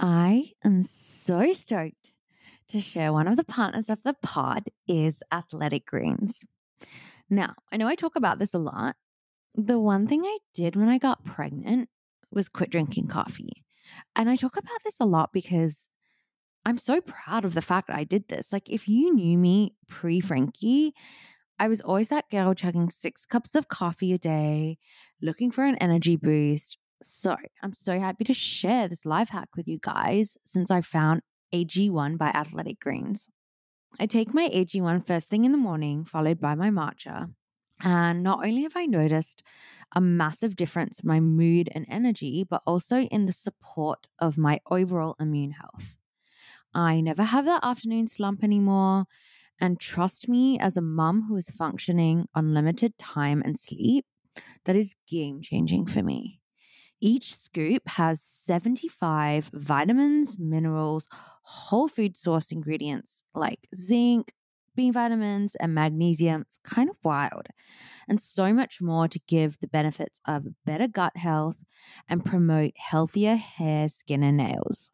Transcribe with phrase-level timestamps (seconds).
[0.00, 2.12] I am so stoked
[2.68, 6.44] to share one of the partners of the pod is Athletic Greens.
[7.28, 8.94] Now, I know I talk about this a lot.
[9.54, 11.88] The one thing I did when I got pregnant
[12.30, 13.64] was quit drinking coffee.
[14.14, 15.88] And I talk about this a lot because
[16.64, 18.52] I'm so proud of the fact I did this.
[18.52, 20.94] Like, if you knew me pre Frankie,
[21.58, 24.78] I was always that girl chugging six cups of coffee a day,
[25.20, 26.78] looking for an energy boost.
[27.00, 31.22] So, I'm so happy to share this life hack with you guys since I found
[31.54, 33.28] AG1 by Athletic Greens.
[34.00, 37.32] I take my AG1 first thing in the morning, followed by my matcha.
[37.82, 39.42] And not only have I noticed
[39.94, 44.60] a massive difference in my mood and energy, but also in the support of my
[44.68, 45.98] overall immune health.
[46.74, 49.06] I never have that afternoon slump anymore.
[49.60, 54.04] And trust me, as a mum who is functioning on limited time and sleep,
[54.64, 56.40] that is game changing for me.
[57.00, 61.06] Each scoop has 75 vitamins, minerals,
[61.42, 64.32] whole food source ingredients like zinc,
[64.74, 66.42] B vitamins, and magnesium.
[66.42, 67.46] It's kind of wild.
[68.08, 71.64] And so much more to give the benefits of better gut health
[72.08, 74.90] and promote healthier hair, skin, and nails.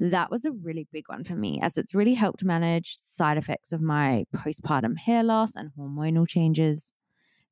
[0.00, 3.72] That was a really big one for me as it's really helped manage side effects
[3.72, 6.92] of my postpartum hair loss and hormonal changes.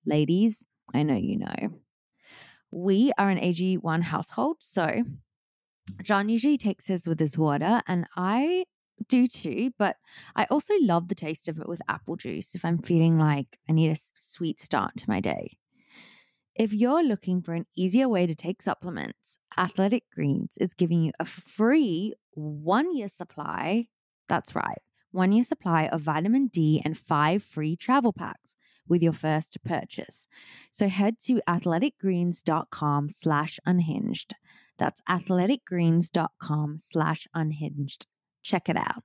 [0.06, 1.80] Ladies, I know you know.
[2.70, 5.04] We are an AG1 household, so
[6.02, 8.64] John usually takes his with his water, and I
[9.08, 9.96] do too, but
[10.34, 13.72] I also love the taste of it with apple juice if I'm feeling like I
[13.72, 15.50] need a sweet start to my day.
[16.54, 21.12] If you're looking for an easier way to take supplements, Athletic Greens is giving you
[21.20, 23.88] a free one year supply.
[24.28, 24.80] That's right,
[25.12, 28.56] one year supply of vitamin D and five free travel packs
[28.88, 30.28] with your first purchase.
[30.70, 34.34] So head to athleticgreens.com slash unhinged.
[34.78, 38.06] That's athleticgreens.com slash unhinged.
[38.42, 39.02] Check it out.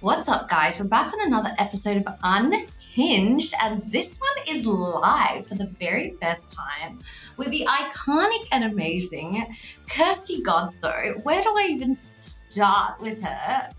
[0.00, 0.78] What's up, guys?
[0.80, 6.14] We're back on another episode of Unhinged, and this one is live for the very
[6.20, 6.98] first time
[7.36, 9.46] with the iconic and amazing
[9.88, 11.22] Kirsty Godso.
[11.24, 13.70] Where do I even start with her?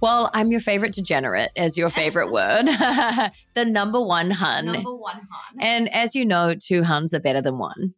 [0.00, 2.66] Well, I'm your favorite degenerate, as your favorite word.
[3.54, 4.66] the number one hun.
[4.66, 5.58] Number one hun.
[5.60, 7.94] And as you know, two huns are better than one.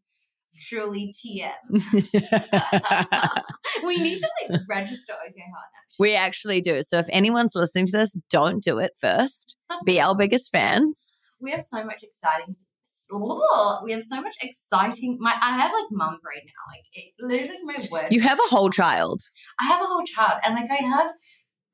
[0.60, 1.50] Truly TM.
[3.86, 5.70] we need to like register OK Hun.
[5.76, 5.79] Actually.
[5.98, 6.82] We actually do.
[6.82, 9.56] So if anyone's listening to this, don't do it first.
[9.84, 11.12] Be our biggest fans.
[11.40, 12.54] We have so much exciting
[13.84, 16.72] we have so much exciting my I have like mum brain now.
[16.72, 18.14] Like it literally my words.
[18.14, 19.20] You have a whole child.
[19.60, 21.10] I have a whole child and like I have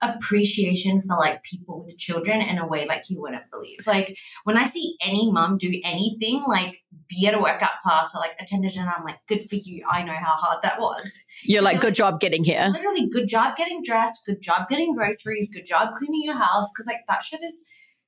[0.03, 3.87] appreciation for like people with children in a way like you wouldn't believe.
[3.87, 8.19] Like when I see any mom do anything, like be at a workout class or
[8.19, 9.85] like attend a gym, I'm like, good for you.
[9.91, 11.11] I know how hard that was.
[11.43, 12.69] You're like, good job getting here.
[12.73, 16.71] Literally, good job getting dressed, good job getting groceries, good job cleaning your house.
[16.77, 17.65] Cause like that shit is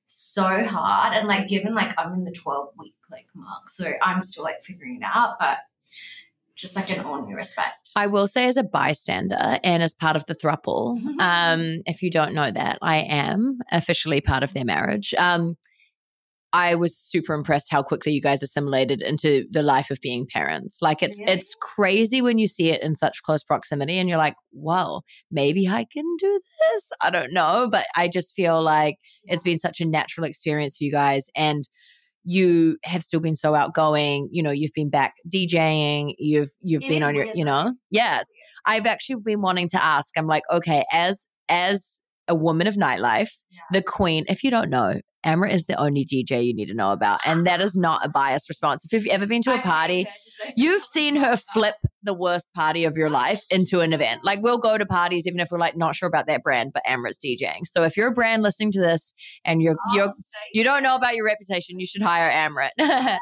[0.07, 1.15] so hard.
[1.15, 4.61] And like given like I'm in the 12 week like mark, so I'm still like
[4.61, 5.59] figuring it out, but
[6.59, 7.89] just like an all new respect.
[7.95, 12.11] I will say, as a bystander and as part of the thruple, um, if you
[12.11, 15.13] don't know that, I am officially part of their marriage.
[15.17, 15.55] Um,
[16.51, 20.79] I was super impressed how quickly you guys assimilated into the life of being parents.
[20.81, 21.31] Like it's really?
[21.31, 25.67] it's crazy when you see it in such close proximity and you're like, "Well, maybe
[25.67, 26.39] I can do
[26.73, 29.35] this." I don't know, but I just feel like yeah.
[29.35, 31.69] it's been such a natural experience for you guys and
[32.23, 36.89] you have still been so outgoing you know you've been back djing you've you've it
[36.89, 37.73] been on your you know?
[37.89, 38.29] Yes.
[38.65, 43.31] I've actually been wanting to ask i'm like okay as as a woman of nightlife
[43.49, 43.59] yeah.
[43.71, 44.95] the queen if you don't know
[45.25, 47.19] Amrit is the only DJ you need to know about.
[47.25, 48.85] And that is not a biased response.
[48.85, 50.07] If you've ever been to a party,
[50.55, 54.23] you've seen her flip the worst party of your life into an event.
[54.23, 56.83] Like we'll go to parties even if we're like not sure about that brand, but
[56.87, 57.65] Amrit's DJing.
[57.65, 59.13] So if you're a brand listening to this
[59.43, 60.13] and you're oh, you're
[60.53, 62.69] you don't know about your reputation, you should hire Amrit.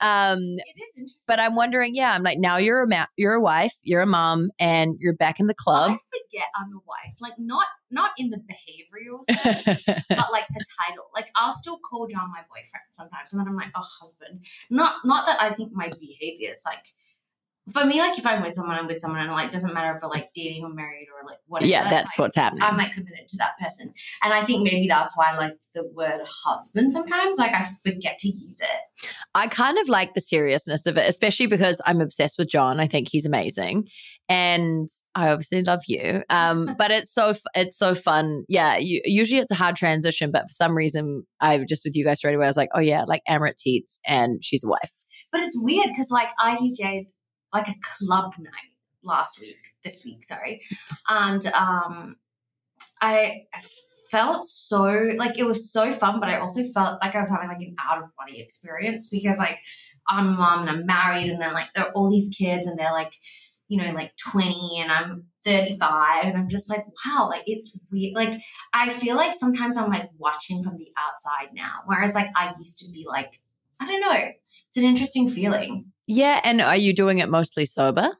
[0.00, 1.22] Um, it is interesting.
[1.26, 4.06] But I'm wondering, yeah, I'm like, now you're a ma- you're a wife, you're a
[4.06, 5.92] mom, and you're back in the club.
[5.92, 10.64] I forget I'm a wife, like not not in the behavioral sense, but like the
[10.86, 11.04] title.
[11.14, 14.44] Like I'll still call John my boyfriend sometimes, and then I'm like, oh, husband.
[14.70, 16.84] Not not that I think my behavior is like
[17.72, 20.02] for me, like if I'm with someone, I'm with someone, and like doesn't matter if
[20.02, 21.68] we're like dating or married or like whatever.
[21.68, 22.62] yeah, that's like, what's happening.
[22.62, 26.20] I'm like committed to that person, and I think maybe that's why like the word
[26.26, 27.38] husband sometimes.
[27.38, 29.08] Like I forget to use it.
[29.34, 32.80] I kind of like the seriousness of it, especially because I'm obsessed with John.
[32.80, 33.88] I think he's amazing,
[34.28, 36.22] and I obviously love you.
[36.28, 38.44] Um, but it's so it's so fun.
[38.46, 42.04] Yeah, you, usually it's a hard transition, but for some reason, I just with you
[42.04, 42.44] guys straight away.
[42.44, 44.92] I was like, oh yeah, like Amrit Teets, and she's a wife.
[45.32, 47.06] But it's weird because like I DJ'd
[47.54, 48.72] like a club night
[49.02, 50.60] last week, this week, sorry,
[51.08, 52.16] and um,
[53.00, 53.46] I
[54.10, 54.82] felt so
[55.16, 57.74] like it was so fun, but I also felt like I was having like an
[57.88, 59.58] out of body experience because like
[60.08, 62.78] I'm a mom and I'm married, and then like there are all these kids, and
[62.78, 63.12] they're like,
[63.68, 68.14] you know, like 20, and I'm 35, and I'm just like, wow, like it's weird.
[68.14, 68.40] Like
[68.72, 72.78] I feel like sometimes I'm like watching from the outside now, whereas like I used
[72.78, 73.40] to be like,
[73.80, 74.12] I don't know,
[74.68, 75.92] it's an interesting feeling.
[76.06, 78.10] Yeah, and are you doing it mostly sober?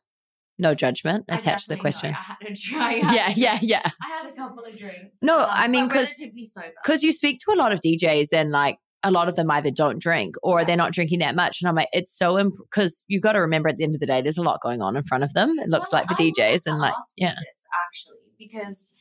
[0.59, 2.13] No judgment attached to the question.
[2.13, 2.19] know.
[2.19, 2.95] I had a try.
[3.13, 3.91] Yeah, yeah, yeah.
[4.03, 5.17] I had a couple of drinks.
[5.21, 6.73] No, um, I mean, but 'cause- relatively sober.
[6.83, 9.71] because you speak to a lot of DJs and like a lot of them either
[9.71, 10.65] don't drink or Yeah.
[10.65, 11.61] they're not drinking that much.
[11.61, 12.39] And I'm like, it's so
[12.71, 14.81] because you've got to remember at the end of the day, there's a lot going
[14.81, 15.59] on in front of them.
[15.59, 17.35] It looks Well, like for I DJs and like, yeah.
[17.35, 18.97] this, actually, because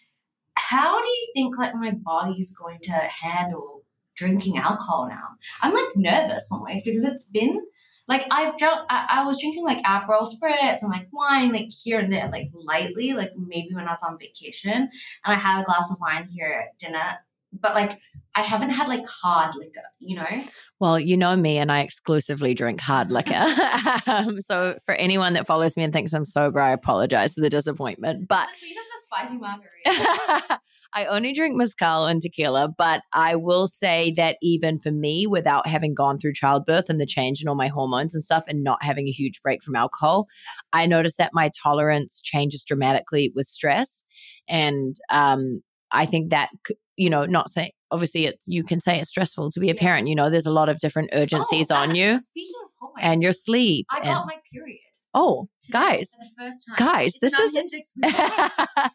[0.56, 3.83] how do you think like my body's going to handle
[4.18, 5.24] drinking alcohol now?
[5.62, 7.62] I'm like nervous almost because it's been
[8.07, 8.85] like I've drunk.
[8.89, 12.50] I, I was drinking like Aperol spritz and like wine, like here and there, like
[12.53, 14.89] lightly, like maybe when I was on vacation, and
[15.23, 17.19] I had a glass of wine here at dinner.
[17.53, 18.00] But like
[18.35, 20.44] I haven't had like hard liquor, you know.
[20.79, 23.33] Well, you know me, and I exclusively drink hard liquor.
[24.07, 27.50] um, so for anyone that follows me and thinks I'm sober, I apologize for the
[27.50, 28.27] disappointment.
[28.27, 30.59] But the spicy margarita.
[30.95, 35.67] I only drink mezcal and tequila, but I will say that even for me, without
[35.67, 38.83] having gone through childbirth and the change in all my hormones and stuff, and not
[38.83, 40.27] having a huge break from alcohol,
[40.71, 44.03] I noticed that my tolerance changes dramatically with stress.
[44.47, 45.61] And um,
[45.91, 46.49] I think that,
[46.95, 49.79] you know, not saying, obviously, it's you can say it's stressful to be a Yeah.
[49.81, 50.07] parent.
[50.07, 53.23] You know, there's a lot of different urgencies Oh, on you Speaking of hormones, and
[53.23, 53.87] your sleep.
[53.91, 54.79] I and, got my period.
[55.15, 56.75] oh, guys, for the first time.
[56.77, 57.53] guys, It's this is.
[58.03, 58.91] like,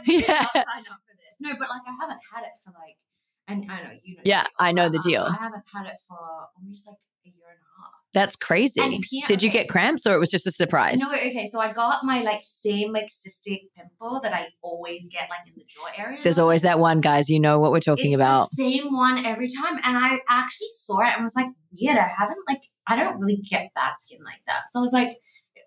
[0.06, 0.46] Yeah.
[1.40, 1.58] Not sign up for this.
[1.58, 2.96] No, but like I haven't had it for like,
[3.46, 4.22] and I know you know.
[4.24, 5.22] Yeah, I know the deal.
[5.22, 6.18] I haven't had it for
[6.56, 6.96] almost like
[7.26, 7.92] a year and a half.
[8.14, 8.80] That's crazy.
[8.80, 10.98] And P- Did you get cramps or it was just a surprise?
[10.98, 15.28] No, okay, so I got my like same like cystic pimple that I always get
[15.28, 16.20] like in the jaw area.
[16.22, 17.28] There's always that one, guys.
[17.28, 18.48] You know what we're talking it's about.
[18.50, 21.98] the same one every time, and I actually saw it and was like, weird.
[21.98, 24.70] I haven't like I don't really get bad skin like that.
[24.70, 25.18] So I was like,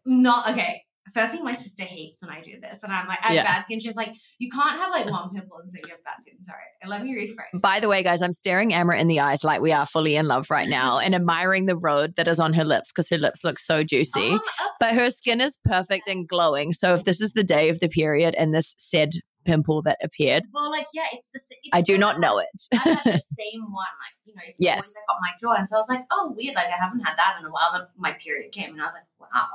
[0.06, 0.84] not okay.
[1.14, 3.44] Firstly, my sister hates when I do this, and I'm like, I have Yeah.
[3.44, 3.80] bad skin.
[3.80, 6.36] She's like, you can't have like one pimple and say you have bad skin.
[6.42, 7.60] Sorry, and let me rephrase.
[7.60, 10.28] By the way, guys, I'm staring Emma in the eyes like we are fully in
[10.28, 13.44] love right now and admiring the road that is on her lips because her lips
[13.44, 14.20] look so juicy.
[14.20, 14.40] I'm
[14.80, 16.74] but her skin is perfect and glowing.
[16.74, 19.12] So if this is the day of the period and this said
[19.46, 21.40] pimple that appeared, Well, like yeah, it's the.
[21.64, 22.48] It's I do not know it.
[22.74, 24.94] I had the same one, like you know, it's Yes.
[24.94, 27.18] that got my jaw, and so I was like, oh, weird, like I haven't had
[27.18, 27.72] that in a while.
[27.74, 29.48] Then my period came, and I was like, wow,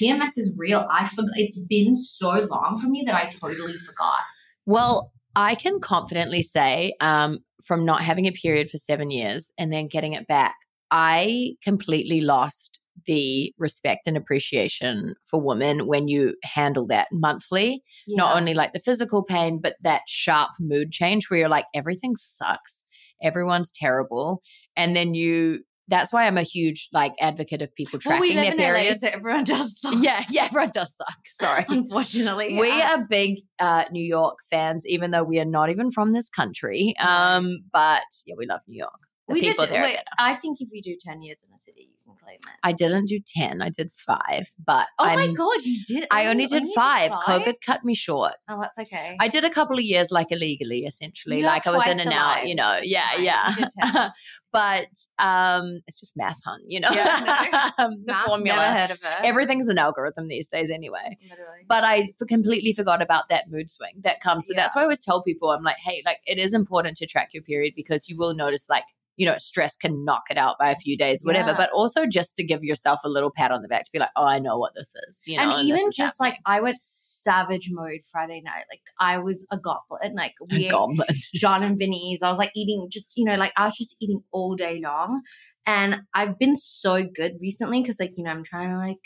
[0.00, 0.86] PMS is real.
[0.90, 1.30] I forgot.
[1.36, 4.18] It's been so long for me that I totally forgot.
[4.66, 9.72] Well, I can confidently say um, from not having a period for seven years and
[9.72, 10.54] then getting it back,
[10.90, 17.82] I completely lost the respect and appreciation for women when you handle that monthly.
[18.08, 22.14] Not only like the physical pain, but that sharp mood change where you're like, everything
[22.16, 22.84] sucks,
[23.22, 24.42] everyone's terrible.
[24.76, 28.50] And then you, that's why I'm a huge like advocate of people well, we tracking
[28.50, 29.00] live their in LA, periods.
[29.00, 29.80] so everyone does.
[29.80, 31.18] Suck, yeah, yeah, everyone does suck.
[31.28, 31.64] Sorry.
[31.68, 32.58] unfortunately.
[32.58, 32.94] We yeah.
[32.94, 36.94] are big uh, New York fans, even though we are not even from this country.
[36.98, 39.00] Um, but yeah, we love New York.
[39.28, 39.56] We did.
[39.58, 39.98] there Wait.
[40.18, 42.58] I think if you do ten years in a city, you can claim it.
[42.62, 43.60] I didn't do ten.
[43.60, 46.06] I did five, but Oh my I'm, god, you did!
[46.10, 47.10] I only did five.
[47.12, 47.42] five.
[47.42, 48.34] COVID cut me short.
[48.48, 49.16] Oh, that's okay.
[49.18, 51.38] I did a couple of years like illegally, essentially.
[51.38, 52.78] You like I was in and the out, you know.
[52.82, 53.24] Yeah, fine.
[53.24, 53.50] yeah.
[53.50, 54.12] You did 10.
[54.52, 54.86] but
[55.18, 56.60] um, it's just math, hun.
[56.64, 58.58] You know, Yeah, Um, the Math, formula.
[58.58, 59.24] Never heard of it.
[59.24, 61.18] Everything's an algorithm these days, anyway.
[61.28, 61.64] Literally.
[61.68, 64.46] but I completely forgot about that mood swing that comes.
[64.46, 67.06] So that's why I always tell people, I'm like, hey, like it is important to
[67.06, 68.84] track your period because you will notice, like,
[69.16, 71.50] you know, stress can knock it out by a few days, whatever.
[71.50, 71.56] Yeah.
[71.56, 74.10] But also just to give yourself a little pat on the back to be like,
[74.16, 75.22] oh, I know what this is.
[75.26, 78.64] You know, and this even just like I went savage mode Friday night.
[78.70, 80.14] Like I was a goblin.
[80.14, 80.70] Like we happening.
[80.70, 81.16] goblin.
[81.34, 82.22] John and Vinny's.
[82.22, 85.22] I was like eating just, you know, like I was just eating all day long.
[85.66, 89.02] And I've been so good recently because like, you know, I'm trying to like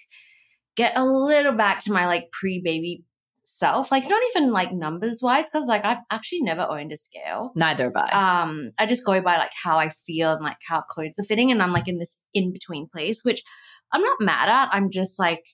[0.77, 3.05] get a little back to my like pre-baby
[3.61, 3.93] self.
[3.93, 7.53] Like not even like numbers wise, because like I've actually never owned a scale.
[7.55, 8.43] Neither have I.
[8.43, 11.53] Um, I just go by like how I feel and like how clothes are fitting,
[11.53, 13.43] and I'm like in this in between place, which
[13.93, 14.71] I'm not mad at.
[14.73, 15.45] I'm just like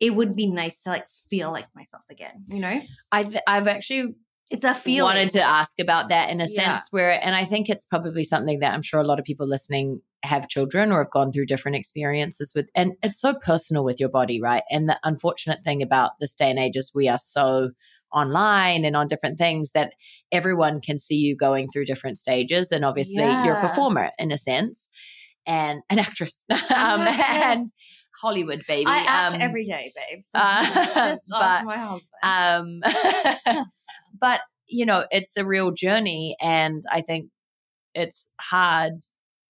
[0.00, 2.44] it would be nice to like feel like myself again.
[2.48, 2.80] You know,
[3.12, 4.16] I th- I've actually
[4.50, 5.04] it's a feeling.
[5.04, 6.76] wanted to ask about that in a Yeah.
[6.76, 9.48] sense where, and I think it's probably something that I'm sure a lot of people
[9.48, 13.98] listening have children or have gone through different experiences with, and it's so personal with
[14.00, 14.62] your body, right?
[14.70, 17.70] And the unfortunate thing about this day and age is we are so
[18.12, 19.92] online and on different things that
[20.30, 22.70] everyone can see you going through different stages.
[22.70, 24.88] And obviously, you're a performer in a sense
[25.46, 27.66] and an actress, um, I'm and
[28.20, 28.86] Hollywood baby.
[28.86, 30.28] I act Um, every day, babes.
[30.34, 32.82] uh, Just ask my husband.
[33.56, 33.64] um,
[34.20, 37.30] but you know, it's a real journey, and I think
[37.94, 38.92] it's hard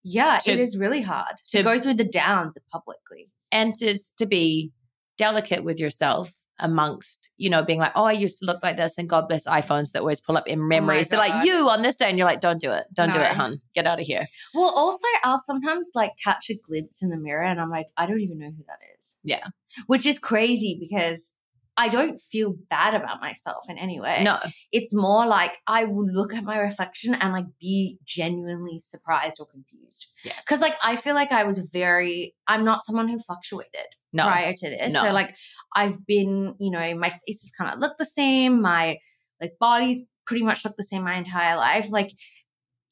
[0.05, 3.31] yeah, to- it is really hard to, to- go through the downs publicly.
[3.51, 4.73] and to to be
[5.19, 8.97] delicate with yourself amongst you know being like oh i used to look like this
[8.99, 11.83] and god bless iphones that always pull up in oh memories they're like you on
[11.83, 13.35] this day and you're like don't do it don't do it No.
[13.35, 17.17] hun get out of here Well, also, I'll sometimes like catch a glimpse in the
[17.17, 19.17] mirror and I'm like, I don't even know who that is.
[19.25, 19.47] Yeah.
[19.87, 21.32] Which is crazy because
[21.77, 24.23] I don't feel bad about myself in any way.
[24.23, 24.39] no
[24.73, 29.47] It's more like I will look at my reflection and like be genuinely surprised or
[29.47, 30.09] confused.
[30.25, 34.25] yes Because like I feel like I was very, I'm not someone who fluctuated no
[34.25, 34.93] prior to this.
[34.93, 35.03] No.
[35.03, 35.35] So like
[35.75, 38.61] I've been, you know, my face faces kind of look the same.
[38.61, 38.99] My
[39.41, 41.91] like bodies pretty much looked the same my entire life.
[41.91, 42.11] Like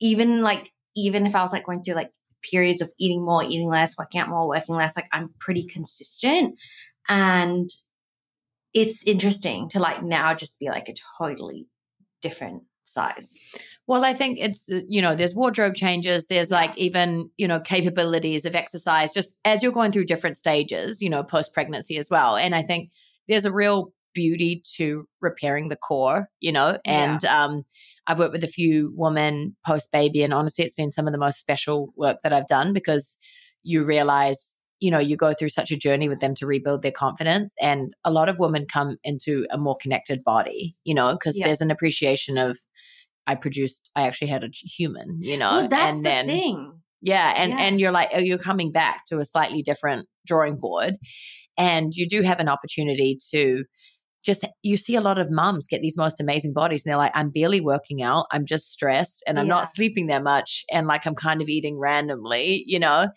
[0.00, 2.10] even like even if I was like going through like
[2.42, 6.58] periods of eating more, eating less, working out more, working less, like I'm pretty consistent.
[7.08, 7.68] And
[8.74, 11.66] it's interesting to like now just be like a totally
[12.22, 13.34] different size.
[13.86, 16.26] Well, I think it's you know there's wardrobe changes.
[16.26, 16.56] There's Yeah.
[16.56, 21.02] like even you know capabilities of exercise just as you're going through different stages.
[21.02, 22.36] You know, post pregnancy as well.
[22.36, 22.90] And I think
[23.28, 26.28] there's a real beauty to repairing the core.
[26.40, 27.12] You know, Yeah.
[27.14, 27.62] and um,
[28.06, 31.18] I've worked with a few women post baby, and honestly, it's been some of the
[31.18, 33.16] most special work that I've done because
[33.62, 36.92] you realize you know you go through such a journey with them to rebuild their
[36.92, 41.36] confidence and a lot of women come into a more connected body you know because
[41.36, 41.46] Yes.
[41.46, 42.58] there's an appreciation of
[43.26, 46.26] I produced, I actually had a human, you know, oh, well, that's and the then
[46.26, 46.80] thing.
[47.00, 47.58] yeah, and Yeah.
[47.60, 50.94] and you're like, oh, you're coming back to a slightly different drawing board,
[51.56, 53.64] and you do have an opportunity to
[54.24, 57.12] just you see a lot of mums get these most amazing bodies, and they're like,
[57.14, 59.54] I'm barely working out, I'm just stressed, and I'm Yeah.
[59.54, 63.08] not sleeping that much, and like I'm kind of eating randomly, you know,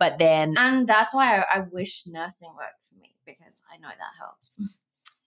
[0.00, 3.88] but then And that's why I, I wish nursing worked for me because I know
[3.88, 4.58] that helps.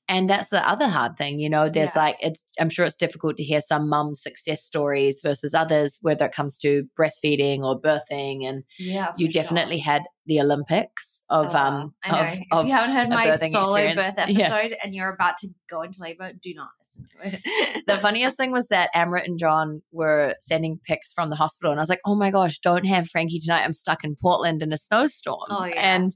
[0.09, 2.01] and that's the other hard thing you know there's Yeah.
[2.03, 6.25] like it's i'm sure it's difficult to hear some mum success stories versus others whether
[6.25, 11.93] it comes to breastfeeding or birthing and Yeah, you definitely had the olympics of um
[12.05, 12.21] Oh, I know.
[12.51, 14.03] of, if you haven't heard my solo experience.
[14.03, 14.47] birth Yeah.
[14.55, 16.82] episode and you're about to go into labor, do not listen to it.
[17.87, 21.79] The funniest thing was that Amrit and John were sending pics from the hospital, and
[21.79, 23.63] I was like, "Oh my gosh, don't have Frankie tonight!
[23.63, 25.95] I'm stuck in Portland in a snowstorm." Oh, yeah.
[25.95, 26.11] And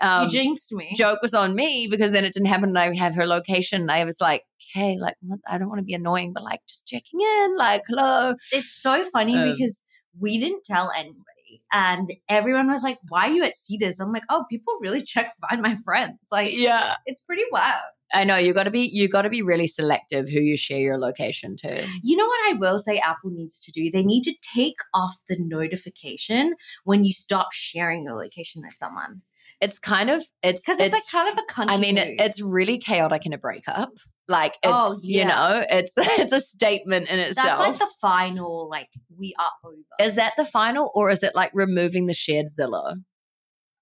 [0.00, 0.94] um, you jinxed me.
[0.96, 3.90] joke was on me because then it didn't happen and I have her location.
[3.90, 5.40] I was like, hey, like, what?
[5.48, 8.34] I don't want to be annoying, but like, just checking in, like, hello.
[8.52, 9.82] it's so funny Um, because
[10.20, 11.24] we didn't tell anybody.
[11.72, 13.98] And everyone was like, why are you at Cedars?
[14.00, 16.18] I'm like, oh, people really check find my friends.
[16.30, 16.94] Like, Yeah.
[17.06, 17.82] it's pretty wild.
[18.12, 20.78] I know you got to be, you got to be really selective who you share
[20.78, 21.86] your location to.
[22.02, 23.90] You know what I will say Apple needs to do?
[23.90, 29.22] They need to take off the notification when you stop sharing your location with someone.
[29.60, 31.76] It's kind of, it's, Because it's, like kind of a country.
[31.76, 33.90] I mean, it, it's really chaotic in a breakup.
[34.28, 37.46] Like, oh, it's, Oh, you know, it's, it's a statement in itself.
[37.46, 39.76] that's like the final, like, we are over.
[40.00, 43.02] is that the final or is it like removing the shared Zillow?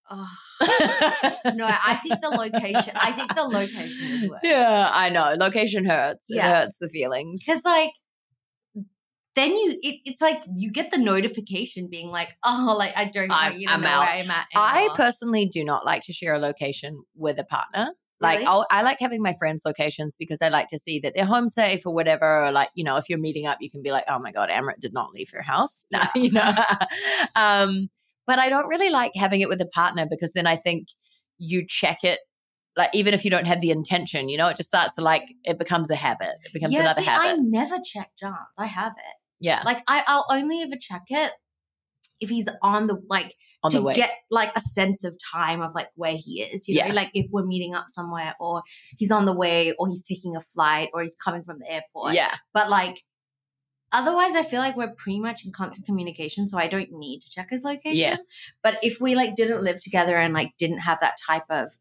[0.08, 0.26] Ugh.
[1.54, 4.40] no, I think the location, I think the location is worse.
[4.42, 5.34] Yeah, I know.
[5.38, 6.26] Location hurts.
[6.30, 6.48] It Yeah.
[6.62, 7.42] hurts the feelings.
[7.46, 7.90] Because like
[9.34, 13.28] then you it, it's like you get the notification being like, oh, like I don't
[13.28, 14.00] know, I'm- you don't I'm know out.
[14.06, 14.46] where I'm at.
[14.54, 17.90] I personally do not like to share a location with a partner.
[18.18, 18.46] Like Really?
[18.46, 21.48] I'll, I like having my friends' locations because I like to see that they're home
[21.50, 22.46] safe or whatever.
[22.46, 24.48] Or like you know, if you're meeting up, you can be like, "Oh my god,
[24.48, 26.22] Amrit did not leave her house." No, Yeah.
[26.22, 26.52] you know.
[27.36, 27.88] um,
[28.26, 30.88] but I don't really like having it with a partner because then I think
[31.38, 32.18] you check it.
[32.76, 35.22] Like even if you don't have the intention, you know, it just starts to like
[35.44, 36.34] it becomes a habit.
[36.44, 38.36] It becomes yeah, another see, I never check Johns.
[38.58, 39.14] I have it.
[39.40, 41.32] yeah, Like I, I'll only ever check it
[42.20, 43.94] if he's on the like on to the way.
[43.94, 46.66] get like a sense of time of like where he is.
[46.68, 46.92] You know, Yeah.
[46.92, 48.62] like if we're meeting up somewhere or
[48.98, 52.14] he's on the way or he's taking a flight or he's coming from the airport.
[52.14, 53.02] yeah, But like
[53.92, 57.30] otherwise I feel like we're pretty much in constant communication, so I don't need to
[57.30, 57.96] check his location.
[57.98, 61.72] yes, But if we like didn't live together and like didn't have that type of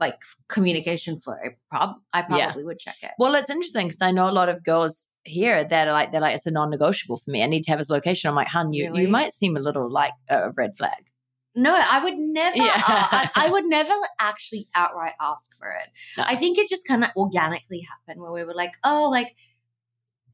[0.00, 2.46] like communication for a prob I Yeah.
[2.46, 3.12] probably would check it.
[3.18, 6.20] Well, it's interesting because I know a lot of girls here that are like they're
[6.20, 7.42] like it's a non-negotiable for me.
[7.42, 8.28] I need to have his location.
[8.28, 9.02] I'm like, hun, you Really?
[9.02, 11.04] you might seem a little like a red flag.
[11.54, 12.56] No, I would never.
[12.56, 12.72] Yeah.
[12.88, 15.88] Uh, I, I would never actually outright ask for it.
[16.16, 16.24] No.
[16.26, 19.36] I think it just kind of organically happened where we were like, oh, like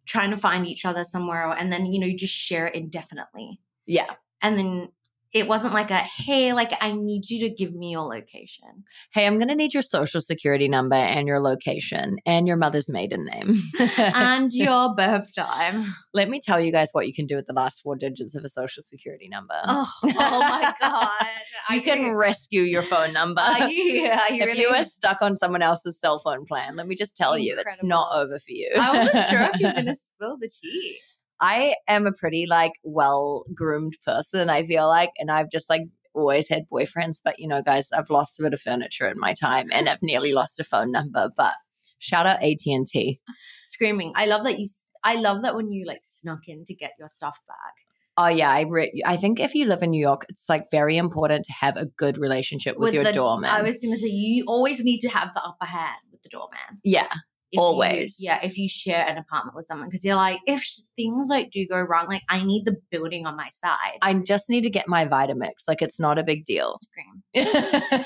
[0.09, 3.61] trying to find each other somewhere, and then you know you just share it indefinitely,
[3.87, 4.15] Yeah.
[4.43, 4.89] and then
[5.33, 8.85] it wasn't like a hey, like I need you to give me your location.
[9.13, 12.89] Hey, I'm going to need your social security number and your location and your mother's
[12.89, 13.61] maiden name.
[13.99, 15.95] and your birth time.
[16.15, 18.45] Let me tell you guys what you can do with the last four digits of
[18.45, 19.55] a social security number.
[19.67, 21.11] Oh, oh my god!
[21.69, 23.43] Are you can rescue your phone number.
[23.43, 24.09] Are you?
[24.09, 24.61] Are you if really?
[24.61, 27.85] you were stuck on someone else's cell phone plan, let me just tell you, it's
[27.85, 28.71] not over for you.
[28.79, 30.99] I wasn't sure if you were going to spill the tea.
[31.41, 35.83] I am a pretty like well groomed person, I feel like, and I've just like
[36.15, 39.35] always had boyfriends, but you know, guys, I've lost a bit of furniture in my
[39.35, 41.55] time and I've nearly lost a phone number, but
[41.99, 43.21] shout out AT&T.
[43.65, 44.13] Screaming!
[44.17, 44.67] I love that you.
[45.05, 47.75] I love that when you like snuck in to get your stuff back.
[48.17, 50.97] Oh yeah, I re- I think if you live in New York, it's like very
[50.97, 53.49] important to have a good relationship with, your the, doorman.
[53.49, 56.29] I was going to say you always need to have the upper hand with the
[56.29, 56.81] doorman.
[56.83, 57.13] yeah,
[57.51, 58.17] If you- Always.
[58.21, 58.41] yeah.
[58.43, 61.67] If you share an apartment with someone, because you're like, if sh- things like do
[61.67, 63.99] go wrong, like I need the building on my side.
[64.03, 65.53] I just need to get my Vitamix.
[65.67, 66.77] Like it's not a big deal.
[66.81, 67.23] Scream.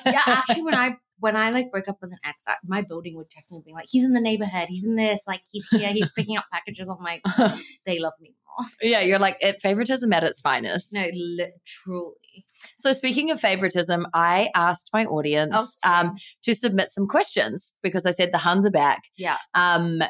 [0.07, 3.31] yeah, actually, when I when I like broke up with an ex, my building would
[3.31, 4.67] text me being like, "He's in the neighborhood.
[4.69, 5.21] He's in this.
[5.27, 5.91] Like he's here.
[5.93, 7.23] He's picking up packages." I'm like,
[7.87, 8.35] they love me.
[8.83, 10.95] yeah, you're like it, favoritism at its finest.
[10.95, 12.47] No, literally.
[12.77, 18.07] So speaking of favoritism, I asked my audience Oh, um, to submit some questions because
[18.07, 19.03] I said the Huns are back.
[19.17, 19.37] Yeah.
[19.55, 20.01] Um,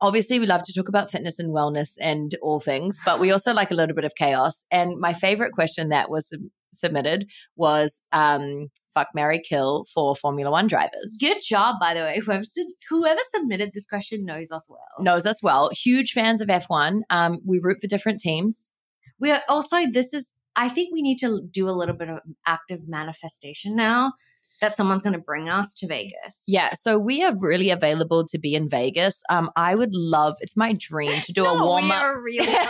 [0.00, 3.52] obviously, we love to talk about fitness and wellness and all things, but we also
[3.52, 4.64] like a little bit of chaos.
[4.70, 6.32] And my favorite question that was
[6.72, 11.16] submitted was um, "Fuck, Marry Kill" for Formula One drivers.
[11.20, 12.20] Good job, by the way.
[12.24, 12.44] Whoever
[12.88, 14.80] whoever submitted this question knows us well.
[15.00, 15.70] Knows us well.
[15.72, 17.00] Huge fans of F1.
[17.10, 18.70] Um, we root for different teams.
[19.18, 19.78] we are also.
[19.90, 20.34] This is.
[20.56, 24.12] I think we need to do a little bit of active manifestation now
[24.60, 26.42] that someone's going to bring us to Vegas.
[26.46, 29.22] Yeah, so we are really available to be in Vegas.
[29.28, 30.36] Um, I would love.
[30.40, 32.02] It's my dream to do a No, warm We up.
[32.02, 32.46] are really.
[32.48, 32.66] available.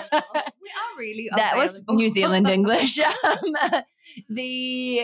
[0.62, 1.28] we are really.
[1.36, 1.84] that was.
[1.88, 2.98] New Zealand English.
[3.24, 3.82] um,
[4.28, 5.02] the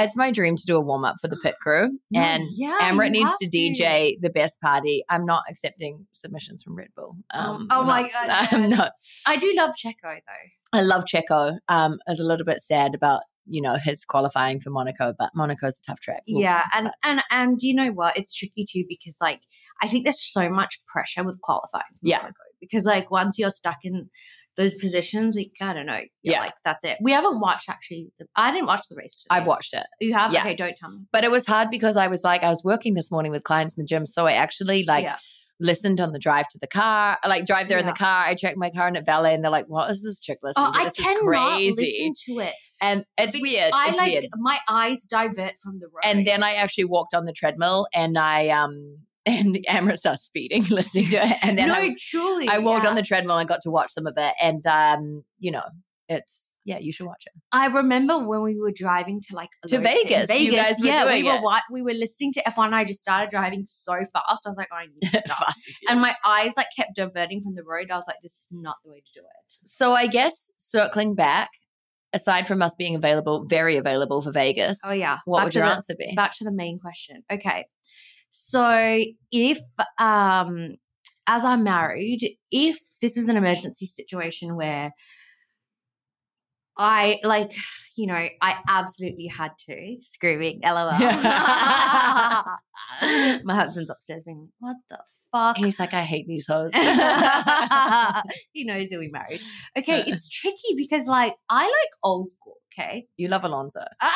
[0.00, 3.10] it's my dream to do a warm up for the pit crew, and yeah, Amrit
[3.10, 5.02] needs have to DJ the best party.
[5.08, 7.16] I'm not accepting submissions from Red Bull.
[7.32, 8.76] Um, oh we're my not- God, I'm yeah.
[8.76, 8.92] not.
[9.26, 10.78] I do love Checo though.
[10.78, 11.58] I love Checo.
[11.68, 15.30] Um, I was a little bit sad about you know his qualifying for Monaco, but
[15.34, 16.22] Monaco's a tough track.
[16.28, 18.16] We'll- Yeah, and and and you know what?
[18.16, 19.40] It's tricky too because like
[19.82, 21.84] I think there's so much pressure with qualifying.
[22.00, 22.18] for Yeah.
[22.18, 24.10] Monaco, because like once you're stuck in
[24.56, 26.00] those positions, like, I don't know.
[26.22, 26.40] You're Yeah.
[26.40, 26.98] like that's it.
[27.00, 28.08] We haven't watched actually.
[28.18, 29.22] The, I didn't watch the race.
[29.22, 29.36] Today.
[29.40, 29.86] I've watched it.
[30.00, 30.32] You have?
[30.32, 30.40] Yeah.
[30.40, 30.98] Okay, don't tell me.
[31.12, 33.76] but it was hard because I was like, I was working this morning with clients
[33.76, 34.04] in the gym.
[34.04, 35.16] So I actually like yeah.
[35.60, 38.24] listened on the drive to the car, I, like drive there in the car.
[38.26, 40.66] I checked my car in at valet and they're like, what is this chick listening
[40.68, 40.78] Oh, to?
[40.80, 41.76] I This is crazy.
[41.76, 42.54] listen to it.
[42.80, 43.72] And it's weird.
[43.72, 44.26] I it's like weird.
[44.36, 46.02] my eyes divert from the road.
[46.04, 50.64] And then I actually walked on the treadmill and I, um, and Amrit started speeding
[50.70, 51.36] listening to it.
[51.42, 52.90] And then no, I, truly, I walked yeah.
[52.90, 54.34] on the treadmill and got to watch some of it.
[54.40, 55.64] And, um, you know,
[56.08, 57.32] it's, yeah, you should watch it.
[57.52, 61.04] I remember when we were driving to like To in Vegas, you guys were yeah,
[61.04, 62.66] doing we were wa- we were listening to F1.
[62.66, 64.46] And I just started driving so fast.
[64.46, 65.54] I was like, oh, I need to stop.
[65.88, 67.90] And my eyes like kept diverting from the road.
[67.90, 69.56] I was like, this is not the way to do it.
[69.64, 71.50] So I guess circling back,
[72.12, 75.18] aside from us being available, very available for Vegas, Oh yeah.
[75.24, 76.12] what Back would your the- answer be?
[76.14, 77.22] Back to the main question.
[77.30, 77.66] Okay.
[78.30, 79.58] So if
[79.98, 80.76] um
[81.26, 84.92] as I'm married, if this was an emergency situation where
[86.80, 87.52] I like,
[87.96, 90.92] you know, I absolutely had to screaming, lol.
[93.44, 94.98] My husband's upstairs being like, what the
[95.32, 95.56] fuck?
[95.56, 96.72] And he's like, I hate these hoes.
[98.52, 99.42] he knows that we married.
[99.76, 103.06] Okay, it's tricky because like I like old school, okay?
[103.16, 103.80] you love Alonso.
[104.00, 104.14] Ah!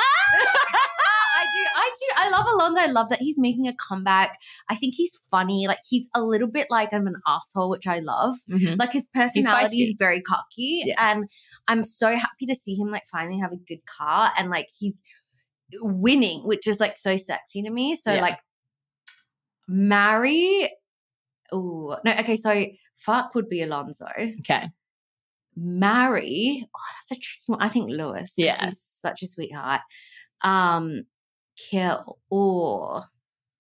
[1.35, 2.07] I do, I do.
[2.17, 2.81] I love Alonso.
[2.81, 4.39] I love that he's making a comeback.
[4.71, 5.67] I think he's funny.
[5.67, 8.37] Like he's a little bit like I'm an asshole, which I love.
[8.49, 8.79] Mhm.
[8.79, 10.95] Like his personality is very cocky, Yeah.
[11.11, 11.29] and
[11.67, 15.03] I'm so happy to see him like finally have a good car and like he's
[15.81, 17.97] winning, which is like so sexy to me.
[17.97, 18.21] So Yeah.
[18.21, 18.39] like
[19.67, 20.71] marry.
[21.53, 22.37] Oh no, okay.
[22.37, 22.65] So
[22.97, 24.07] fuck would be Alonso.
[24.41, 24.71] Okay.
[25.55, 26.67] Marry.
[26.75, 27.63] Oh, that's a tricky one.
[27.63, 28.33] I think Lewis.
[28.37, 28.65] Yeah.
[28.65, 29.83] he's such a sweetheart.
[30.43, 31.05] Um,
[31.57, 33.05] kill or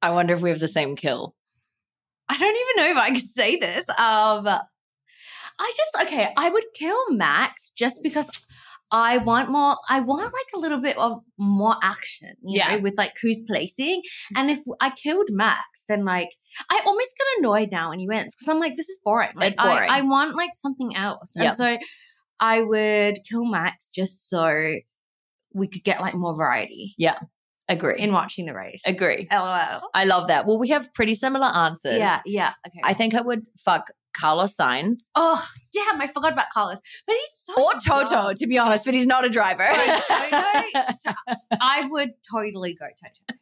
[0.00, 1.35] I wonder if we have the same kill.
[2.28, 3.88] I don't even know if I could say this.
[3.90, 4.46] Um,
[5.59, 6.33] I just okay.
[6.37, 8.31] I would kill Max just because
[8.92, 9.76] I want more.
[9.88, 12.35] I want like a little bit of more action.
[12.44, 12.76] You Yeah.
[12.76, 14.00] know, with like who's placing.
[14.00, 14.37] Mm-hmm.
[14.38, 16.28] And if I killed Max, then like
[16.70, 19.31] I almost get annoyed now when he wins because I'm like, this is boring.
[19.35, 19.90] Like, It's boring.
[19.90, 21.33] I, I want like something else.
[21.35, 21.46] Yep.
[21.46, 21.78] And so
[22.38, 24.74] I would kill Max just so
[25.55, 27.18] we could get like more variety Yeah.
[27.68, 27.98] Agree.
[27.98, 28.83] in watching the race.
[28.85, 29.26] Agree.
[29.33, 29.81] LOL.
[29.94, 30.46] I love that.
[30.46, 31.96] Well, we have pretty similar answers.
[31.96, 32.52] Yeah, yeah.
[32.66, 32.81] Okay.
[32.85, 33.87] I think I would fuck
[34.18, 36.79] Carlos Sainz oh, damn, I forgot about Carlos.
[37.07, 39.62] But he's so or Toto, to be honest, but he's not a driver.
[39.64, 40.03] Right,
[41.05, 41.27] Toto.
[41.61, 43.38] I would totally go Toto.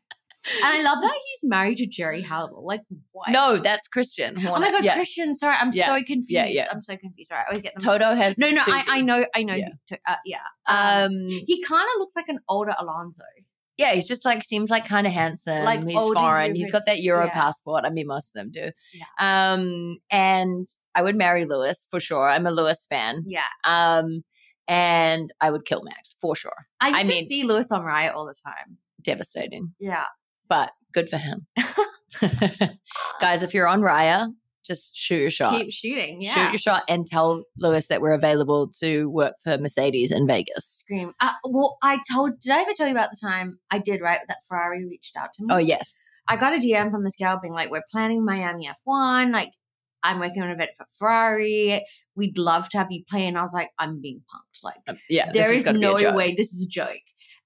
[0.64, 2.64] And I love that he's married to Geri Halliwell.
[2.64, 2.80] Like,
[3.12, 3.28] what?
[3.28, 4.36] no, that's Christian.
[4.38, 4.94] Oh my god, yeah.
[4.94, 5.34] Christian.
[5.34, 5.86] Sorry, I'm Yeah.
[5.86, 6.30] so confused.
[6.30, 6.66] Yeah, yeah.
[6.72, 7.28] I'm so confused.
[7.28, 7.82] Sorry, I always get them.
[7.82, 8.84] Toto has No, no, I.
[8.88, 9.54] I know, I know.
[9.54, 9.68] Yeah.
[9.90, 10.38] who uh, yeah.
[10.66, 13.22] Um, Um, he kind of looks like an older Alonso.
[13.80, 15.64] Yeah, he's just like seems like kind of handsome.
[15.64, 16.54] Like he's foreign.
[16.54, 17.32] He's got that Euro yeah.
[17.32, 17.84] passport.
[17.86, 18.70] I mean, most of them do.
[18.92, 19.06] Yeah.
[19.18, 22.28] Um, and I would marry Lewis for sure.
[22.28, 23.24] I'm a Lewis fan.
[23.26, 23.40] Yeah.
[23.64, 24.22] Um,
[24.68, 26.66] and I would kill Max for sure.
[26.78, 28.76] I used I to see Lewis on Raya all the time.
[29.00, 30.04] Devastating, Yeah.
[30.46, 31.46] but good for him.
[33.22, 34.28] Guys, if you're on Raya,
[34.70, 35.58] just shoot your shot.
[35.60, 36.22] Keep shooting.
[36.22, 36.34] Yeah.
[36.34, 40.64] Shoot your shot and tell Lewis that we're available to work for Mercedes in Vegas.
[40.64, 41.12] Scream.
[41.20, 44.20] Uh, well, I told, did I ever tell you about the time I did, right?
[44.28, 45.48] That Ferrari reached out to me.
[45.50, 46.06] Oh yes.
[46.28, 49.32] I got a DM from this girl being like, we're planning Miami F1.
[49.32, 49.50] Like,
[50.04, 51.84] I'm working on an event for Ferrari.
[52.14, 53.26] We'd love to have you play.
[53.26, 54.62] And I was like, I'm being punked.
[54.62, 55.32] Like, Um, yeah.
[55.32, 57.02] there is, is gotta be a no way this is a joke.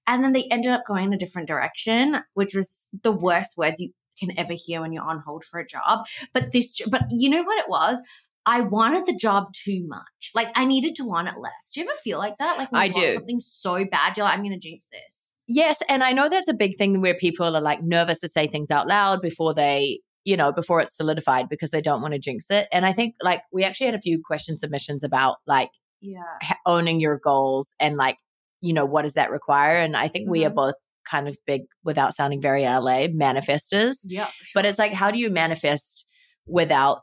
[0.07, 3.79] And then they ended up going in a different direction, which was the worst words
[3.79, 6.05] you can ever hear when you're on hold for a job.
[6.33, 8.01] But this, but you know what it was?
[8.45, 10.31] I wanted the job too much.
[10.35, 11.71] Like I needed to want it less.
[11.73, 12.57] Do you ever feel like that?
[12.57, 13.13] Like when I you want do.
[13.13, 15.01] something so bad, you're like, I'm going to jinx this.
[15.47, 18.47] Yes, and I know that's a big thing where people are like nervous to say
[18.47, 22.19] things out loud before they, you know, before it's solidified because they don't want to
[22.19, 22.67] jinx it.
[22.71, 25.69] And I think like we actually had a few question submissions about like
[26.01, 26.21] Yeah.
[26.65, 28.17] owning your goals and like,
[28.61, 29.77] you know, what does that require?
[29.77, 30.55] And I think we are Mhm.
[30.55, 33.97] both kind of big without sounding very LA manifestors.
[34.05, 34.27] Yeah.
[34.53, 36.05] But it's like how do you manifest
[36.47, 37.01] without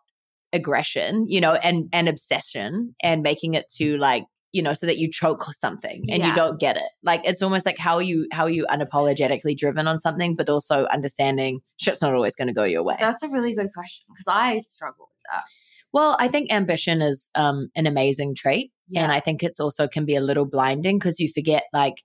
[0.52, 4.98] aggression, you know, and and obsession and making it to like you know so that
[4.98, 8.26] you choke something and you don't get it like it's almost like how are you
[8.32, 12.52] how are you unapologetically driven on something but also understanding shit's not always going to
[12.54, 15.44] go your way That's a really good question because I struggle with that.
[15.92, 20.04] well i think ambition is um an amazing trait and i think it's also can
[20.04, 22.02] be a little blinding because you forget like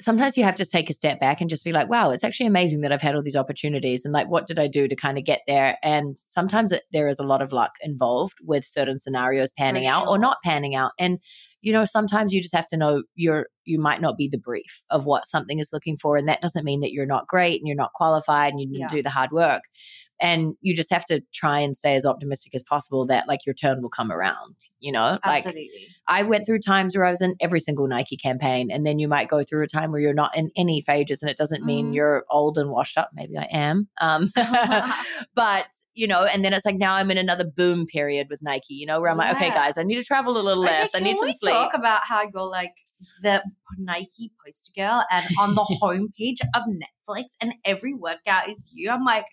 [0.00, 2.46] sometimes you have to take a step back and just be like wow it's actually
[2.46, 5.18] amazing that i've had all these opportunities and like what did i do to kind
[5.18, 5.76] of get there?
[5.82, 10.08] And sometimes it, there is a lot of luck involved with certain scenarios panning out
[10.08, 10.92] or not panning out.
[10.98, 11.18] And
[11.60, 14.82] you know sometimes you just have to know you're you might not be the brief
[14.90, 17.66] of what something is looking for and that doesn't mean that you're not great and
[17.68, 18.88] you're not qualified and you didn't Yeah.
[18.88, 19.62] do the hard work
[20.22, 23.54] and you just have to try and stay as optimistic as possible that like your
[23.54, 25.88] turn will come around you know like Absolutely.
[26.08, 29.06] I went through times where I was in every single Nike campaign, and then you
[29.06, 31.90] might go through a time where you're not in any phages, and it doesn't mean
[31.90, 31.94] Mhm.
[31.94, 33.10] you're old and washed up.
[33.14, 34.30] Maybe I am, um,
[35.34, 38.74] but you know, and then it's like now I'm in another boom period with Nike.
[38.74, 40.90] You know, where I'm like, okay, guys, I need to travel a little Okay, less.
[40.94, 41.54] I need some we sleep.
[41.54, 42.72] talk about how you're like
[43.22, 43.42] the
[43.78, 48.90] Nike poster girl and on the homepage of Netflix and every workout is you?
[48.90, 49.24] I'm like,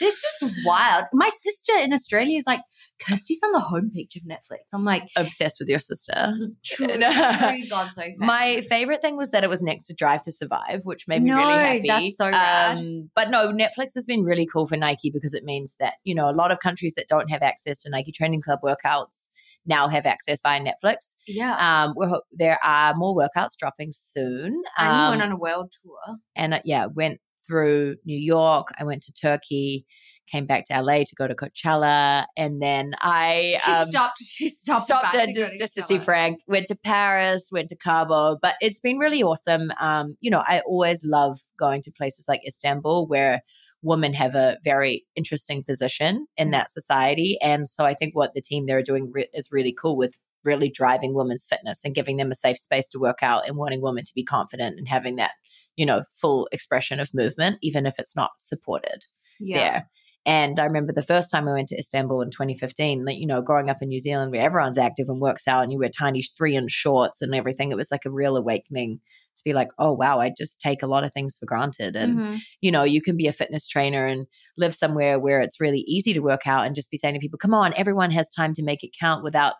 [0.00, 1.04] this is wild.
[1.12, 2.60] My sister in Australia is like,
[3.00, 4.60] Kirsty's on the homepage of Netflix.
[4.72, 6.34] I'm like, Obsessed with your sister.
[6.64, 8.04] true, true God so.
[8.18, 11.30] My favorite thing was that it was next to Drive to Survive, which made me
[11.30, 11.88] No, really happy.
[11.88, 12.78] that's so rad.
[12.78, 16.14] Um, but no, Netflix has been really cool for Nike because it means that you
[16.14, 19.26] know a lot of countries that don't have access to Nike Training Club workouts
[19.66, 21.14] now have access via Netflix.
[21.26, 21.54] yeah.
[21.56, 24.62] Um, we're, there are more workouts dropping soon.
[24.78, 26.16] Um, went on a world tour.
[26.36, 28.68] and uh, yeah, went through New York.
[28.78, 29.84] I went to Turkey,
[30.30, 34.18] came back to LA to go to Coachella, and then I She um, stopped.
[34.18, 34.82] She stopped.
[34.82, 36.40] stopped to just, just to see Frank.
[36.46, 39.72] Went to Paris, went to Cabo, but it's been really awesome.
[39.80, 43.42] Um, you know, I always love going to places like Istanbul where
[43.82, 46.52] women have a very interesting position in mm-hmm.
[46.52, 49.74] that society, and so I think what the team there are doing re- is really
[49.78, 53.46] cool with really driving women's fitness and giving them a safe space to work out
[53.46, 55.32] and wanting women to be confident and having that
[55.76, 59.04] you know full expression of movement even if it's not supported
[59.38, 59.58] Yeah.
[59.58, 59.90] there.
[60.24, 63.42] And I remember the first time I went to Istanbul in 2015, like, you know,
[63.42, 66.22] growing up in New Zealand where everyone's active and works out and you wear tiny
[66.22, 69.00] three inch shorts and everything, it was like a real awakening
[69.36, 71.96] to be like, oh, wow, I just take a lot of things for granted.
[71.96, 72.38] And, Mhm.
[72.60, 74.26] you know, you can be a fitness trainer and
[74.58, 77.38] live somewhere where it's really easy to work out and just be saying to people,
[77.38, 79.54] come on, everyone has time to make it count without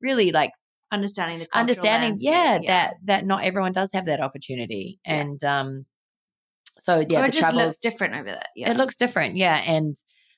[0.00, 0.50] really like
[0.90, 5.20] Understanding the understanding landscape, yeah, that that not everyone does have that opportunity Yeah.
[5.22, 5.86] and um
[6.78, 8.42] so yeah or the it just looks different over there.
[8.56, 8.70] Yeah.
[8.72, 9.94] it looks different yeah and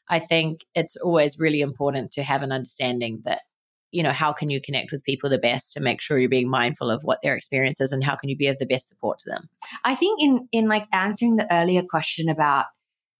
[0.09, 3.41] i think it's always really important to have an understanding that
[3.95, 6.51] you know how can you connect with people the best to make sure you're being
[6.51, 9.19] mindful of what their experience is and how can you be of the best support
[9.21, 9.49] to them
[9.85, 12.67] I think in in like answering the earlier question about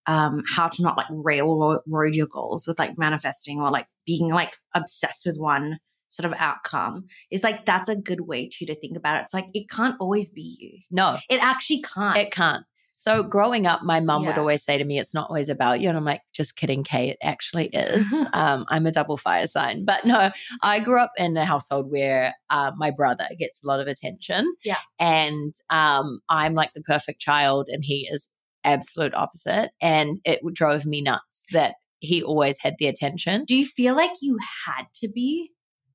[0.07, 4.57] um how to not like railroad your goals with like manifesting or like being like
[4.75, 5.79] obsessed with one
[6.11, 9.23] sort of outcome is like that's a good way too to think about it.
[9.25, 10.79] It's like it can't always be you.
[10.91, 12.17] No, It actually can't.
[12.19, 12.65] it can't.
[13.05, 15.91] So growing up, my mum would always say to me, "It's not always about you,"
[15.91, 17.11] and I'm like, "Just kidding, Kay.
[17.11, 18.11] It actually is.
[18.33, 20.31] um, I'm a double fire sign." But no,
[20.63, 24.51] I grew up in a household where uh, my brother gets a lot of attention.
[24.65, 24.79] Yeah.
[24.99, 28.31] and um, I'm like the perfect child, and he is
[28.65, 29.73] absolute opposite.
[29.83, 33.45] And it drove me nuts that he always had the attention.
[33.45, 35.51] Do you feel like you had to be?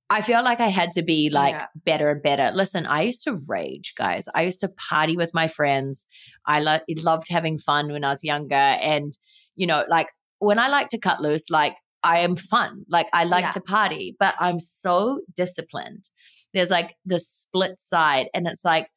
[0.10, 1.68] I feel like I had to be like Yeah.
[1.86, 2.52] better and better.
[2.54, 4.28] Listen, I used to rage, guys.
[4.34, 6.06] I used to party with my friends.
[6.48, 8.56] I lo- loved having fun when I was younger.
[8.56, 9.16] And,
[9.56, 10.08] you know, like
[10.40, 12.86] when I like to cut loose, like I am fun.
[12.90, 13.52] Like I like Yeah.
[13.52, 16.10] to party, but I'm so disciplined.
[16.54, 18.28] There's like this split side.
[18.34, 18.88] And it's like,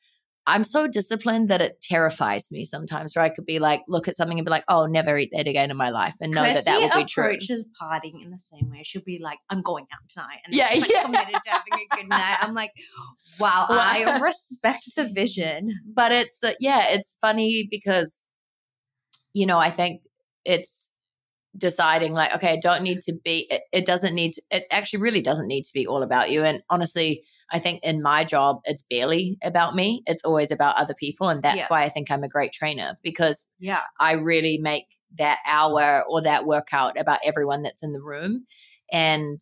[0.46, 4.16] I'm so disciplined that it terrifies me sometimes, where I could be like, look at
[4.16, 6.64] something and be like, oh, never eat that again in my life and know that
[6.64, 7.24] that will be true.
[7.24, 8.82] approaches partying in the same way.
[8.82, 11.04] She'll be like, "I'm going out tonight," and then Yeah, she's like yeah.
[11.04, 12.38] committed to having a good night.
[12.40, 12.72] I'm like,
[13.38, 18.22] "Wow, I respect the vision." but it's uh, yeah it's funny because
[19.34, 20.02] you know i think
[20.44, 20.90] it's
[21.56, 25.00] deciding like okay i don't need to be it, it doesn't need to, it actually
[25.00, 28.60] really doesn't need to be all about you and honestly i think in my job
[28.64, 31.66] it's barely about me it's always about other people and that's Yeah.
[31.68, 34.86] why i think i'm a great trainer because Yeah, I really make
[35.18, 38.46] that hour or that workout about everyone that's in the room.
[38.90, 39.38] And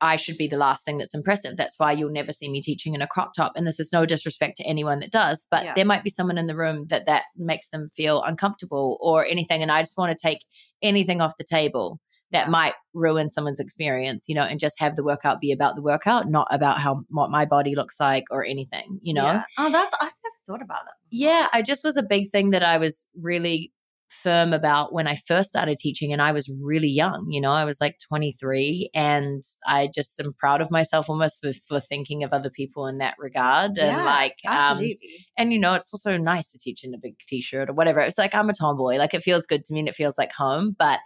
[0.00, 1.56] I should be the last thing that's impressive.
[1.56, 3.52] That's why you'll never see me teaching in a crop top.
[3.54, 5.74] And this is no disrespect to anyone that does, but Yeah.
[5.74, 9.62] there might be someone in the room that that makes them feel uncomfortable or anything.
[9.62, 10.40] And I just want to take
[10.82, 12.00] anything off the table
[12.32, 15.82] that might ruin someone's experience, you know, and just have the workout be about the
[15.82, 19.24] workout, not about how what my body looks like or anything, you know.
[19.24, 19.42] Yeah.
[19.58, 20.94] Oh, that's I've never thought about that.
[21.10, 23.72] Yeah, I just was a big thing that I was really
[24.08, 27.64] firm about when I first started teaching and I was really young, you know, I
[27.64, 32.32] was like 23 and I just am proud of myself almost for, for thinking of
[32.32, 35.26] other people in that regard and Yeah, like um absolutely.
[35.36, 38.00] and you know, it's also nice to teach in a big t-shirt or whatever.
[38.00, 40.32] It's like I'm a tomboy, like it feels good to me and it feels like
[40.32, 41.00] home, but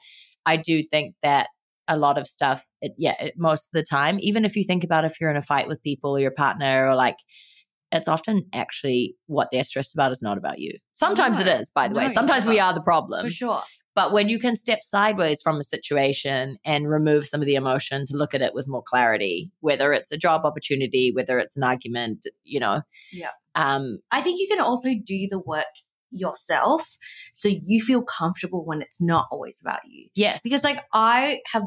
[0.51, 1.49] I do think that
[1.89, 4.85] a lot of stuff it, yeah, it, most of the time, even if you think
[4.85, 7.17] about if you're in a fight with people or your partner or like
[7.93, 10.73] it's often actually what they're stressed about is not about you.
[10.95, 11.53] Sometimes it No.
[11.55, 12.09] is, by the No, way.
[12.09, 13.25] Sometimes we are the problem.
[13.25, 13.63] for sure.
[13.97, 18.05] But when you can step sideways from a situation and remove some of the emotion
[18.07, 21.65] to look at it with more clarity, whether it's a job opportunity, whether it's an
[21.65, 22.83] argument, you know.
[23.13, 23.31] Yeah.
[23.57, 25.67] Um, I think you can also do the work
[26.11, 26.97] yourself,
[27.35, 30.09] so you feel comfortable when it's not always about you.
[30.15, 30.43] yes.
[30.43, 31.65] because like i have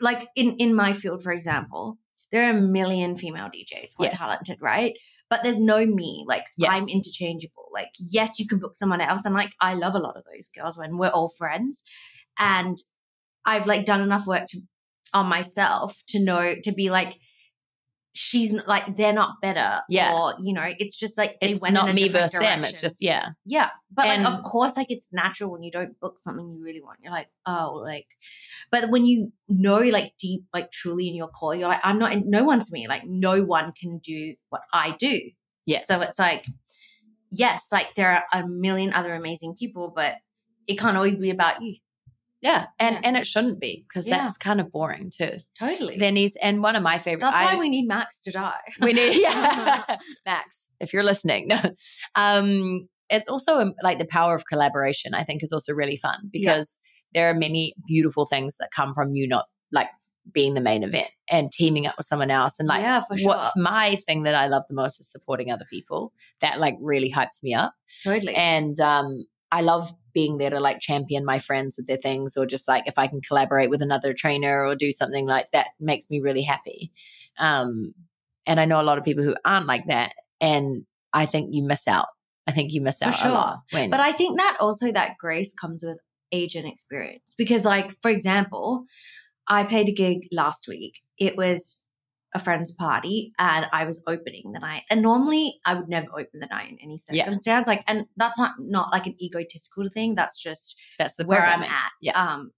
[0.00, 1.98] like in in my field for example
[2.30, 4.94] there are a million female djs who are talented right
[5.28, 9.34] but there's no me like i'm interchangeable like yes you can book someone else and
[9.34, 11.82] like i love a lot of those girls when we're all friends
[12.38, 12.78] and
[13.44, 14.60] i've like done enough work to
[15.12, 17.18] on myself to know to be like
[18.14, 20.12] she's like they're not better Yeah.
[20.14, 22.62] or you know it's just like they it's went not me versus them.
[22.64, 23.30] It's just, yeah.
[23.46, 23.70] Yeah.
[23.90, 26.98] But like of course like it's natural when you don't book something you really want.
[27.02, 28.06] You're like, oh, like
[28.70, 32.16] but when you know like deep, like truly in your core, you're like, I'm not
[32.24, 32.86] no one's me.
[32.86, 35.18] Like no one can do what I do.
[35.64, 35.86] Yes.
[35.86, 36.44] So it's like,
[37.30, 40.16] yes, like there are a million other amazing people, but
[40.66, 41.76] it can't always be about you.
[42.42, 42.66] Yeah.
[42.78, 43.00] And Yeah.
[43.04, 44.18] and it shouldn't be because Yeah.
[44.18, 45.38] that's kind of boring too.
[45.58, 45.96] Totally.
[45.98, 48.60] Then he's and one of my favorite That's I- why we need Max to die.
[48.80, 51.58] we need yeah max if you're listening no
[52.16, 56.28] um it's also um, like the power of collaboration i think is also really fun
[56.32, 56.80] because
[57.14, 59.88] there are many beautiful things that come from you not like
[60.32, 63.28] being the main event and teaming up with someone else and like yeah, for sure.
[63.28, 67.10] what my thing that i love the most is supporting other people that like really
[67.10, 67.74] hypes me up
[68.04, 68.34] totally.
[68.34, 72.44] and um i love being there to like champion my friends with their things or
[72.44, 76.10] just like if i can collaborate with another trainer or do something like that makes
[76.10, 76.90] me really happy
[77.38, 77.94] um
[78.46, 81.62] and i know a lot of people who aren't like that and i think you
[81.62, 82.08] miss out
[82.48, 83.30] i think you miss out sure.
[83.30, 85.98] a lot when But I think that also that grace comes with
[86.32, 87.34] age and experience.
[87.38, 88.86] Because, like, for example,
[89.46, 91.00] I played a gig last week.
[91.18, 91.81] It was
[92.34, 94.82] a friend's party and I was opening the night.
[94.90, 97.24] And normally I would never open the night in any Yeah.
[97.24, 97.66] circumstance.
[97.66, 100.14] Like, and that's not not like an egotistical thing.
[100.14, 102.12] That's just that's the where I'm at Yeah.
[102.22, 102.50] um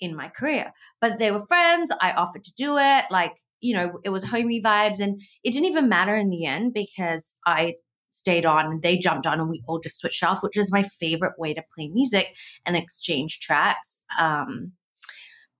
[0.00, 0.72] in my career.
[1.00, 1.92] But they were friends.
[2.00, 3.04] I offered to do it.
[3.10, 6.74] Like, you know, it was homey vibes and it didn't even matter in the end
[6.74, 7.76] because I
[8.10, 10.82] stayed on and they jumped on and we all just switched off, which is my
[10.82, 14.02] favorite way to play music and exchange tracks.
[14.18, 14.72] Um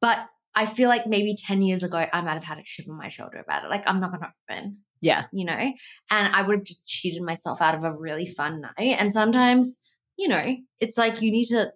[0.03, 2.99] but I feel like maybe 10 years ago, I might have had a chip on
[2.99, 3.71] my shoulder about it.
[3.71, 5.75] Like, I'm not going to open yeah you know, and
[6.11, 8.97] I would have just cheated myself out of a really fun night.
[8.99, 9.77] And sometimes,
[10.17, 11.73] you know, it's like you need to,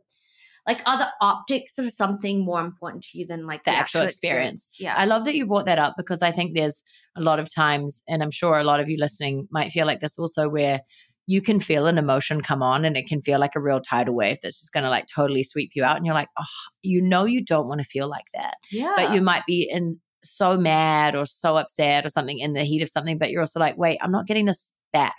[0.66, 4.70] like, are the optics of something more important to you than like The actual experience.
[4.78, 4.94] Yeah.
[4.96, 6.82] I love that you brought that up because I think there's
[7.16, 10.00] a lot of times, and I'm sure a lot of you listening might feel like
[10.00, 10.82] this also, where
[11.26, 14.14] you can feel an emotion come on and it can feel like a real tidal
[14.14, 15.96] wave that's just going to like totally sweep you out.
[15.96, 16.44] And you're like, oh,
[16.82, 18.54] you know, you don't want to feel like that.
[18.70, 18.94] Yeah.
[18.96, 22.82] But you might be in so mad or so upset or something in the heat
[22.82, 25.16] of something, but you're also like, wait, I'm not getting this back.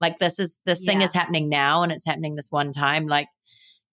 [0.00, 3.06] Like this is, this thing is happening now and it's happening this one time.
[3.06, 3.28] Like,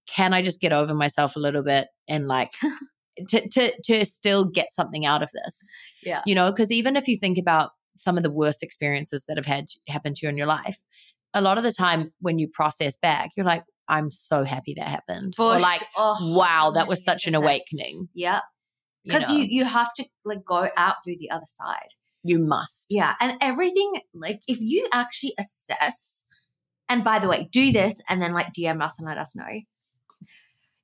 [0.07, 2.51] can I just get over myself a little bit and like,
[3.29, 5.59] to, to, to still get something out of this?
[6.01, 6.21] Yeah.
[6.25, 9.45] You know, because even if you think about some of the worst experiences that have
[9.45, 10.79] had happened to you in your life,
[11.33, 14.87] a lot of the time when you process back, you're like, I'm so happy that
[14.87, 15.33] happened.
[15.37, 18.07] or like, sh- oh, wow, that was such an awakening.
[18.13, 18.39] Yeah.
[19.03, 19.35] you Because know?
[19.35, 21.89] you, you have to like go out through the other side.
[22.23, 22.85] you must.
[22.89, 23.15] Yeah.
[23.19, 26.23] And everything, like if you actually assess,
[26.87, 29.49] and by the way, do this and then like DM us and let us know.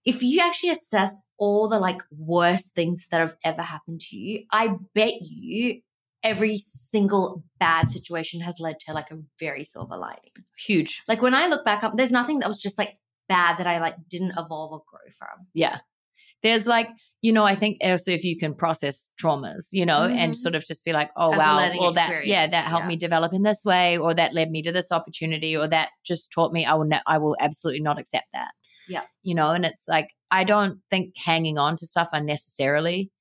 [0.05, 4.43] If you actually assess all the like worst things that have ever happened to you,
[4.51, 5.81] I bet you
[6.23, 10.31] every single bad situation has led to like a very silver lining.
[10.57, 11.03] Huge.
[11.07, 13.79] Like when I look back up, there's nothing that was just like bad that I
[13.79, 15.47] like didn't evolve or grow from.
[15.53, 15.79] Yeah.
[16.41, 16.87] There's like,
[17.21, 20.35] you know, I think also if you can process traumas, you know, and Mhm.
[20.37, 22.87] sort of just be like, oh As wow, well that yeah, that helped yeah.
[22.87, 26.31] me develop in this way, or that led me to this opportunity, or that just
[26.31, 28.51] taught me I will ne- I will absolutely not accept that.
[28.87, 29.03] Yeah.
[29.21, 33.11] You know, and it's like I don't think hanging on to stuff unnecessarily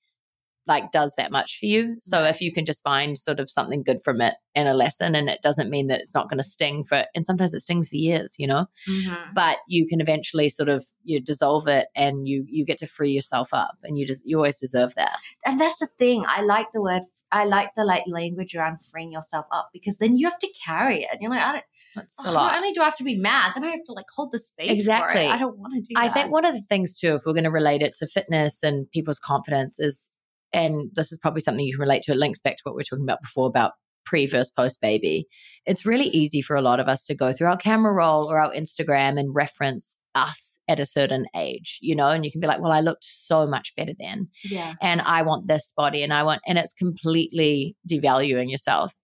[0.69, 1.97] like does that much for you.
[2.01, 5.15] So if you can just find sort of something good from it and a lesson
[5.15, 7.89] and it doesn't mean that it's not going to sting for and sometimes it stings
[7.89, 9.33] for years, you know mm-hmm.
[9.35, 13.11] but you can eventually sort of you dissolve it and you you get to free
[13.11, 16.25] yourself up and you just you always deserve that and that's the thing.
[16.27, 17.03] I like the word.
[17.33, 21.03] I like the like language around freeing yourself up because then you have to carry
[21.03, 21.09] it.
[21.11, 21.65] And you're like, I don't.
[21.95, 23.85] that's oh, a lot Not only do I have to be mad, then I have
[23.87, 24.69] to like hold the space.
[24.69, 25.27] For Exactly.
[25.27, 25.95] I don't want to do.
[25.95, 26.01] That.
[26.01, 26.15] I that.
[26.15, 28.91] think one of the things too if we're going to relate it to fitness and
[28.91, 30.11] people's confidence is
[30.53, 32.81] and this is probably something you can relate to it links back to what we
[32.83, 33.73] are talking about before about
[34.05, 35.27] pre versus post baby
[35.67, 38.39] it's really easy for a lot of us to go through our camera roll or
[38.39, 42.47] our instagram and reference us at a certain age you know and you can be
[42.47, 44.75] like well i looked so much better then Yeah.
[44.81, 48.95] and I want this body and I want and it's completely devaluing yourself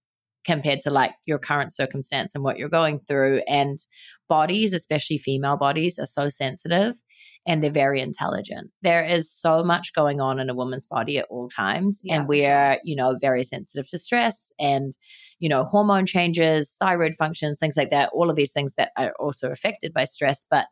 [0.46, 3.78] compared to like your current circumstance and what you're going through and
[4.28, 6.94] bodies especially female bodies are so sensitive
[7.46, 11.26] and they're very intelligent there is so much going on in a woman's body at
[11.30, 14.96] all times Yeah, and we're you know very sensitive to stress and
[15.38, 19.14] you know hormone changes thyroid functions things like that all of these things that are
[19.18, 20.66] also affected by stress but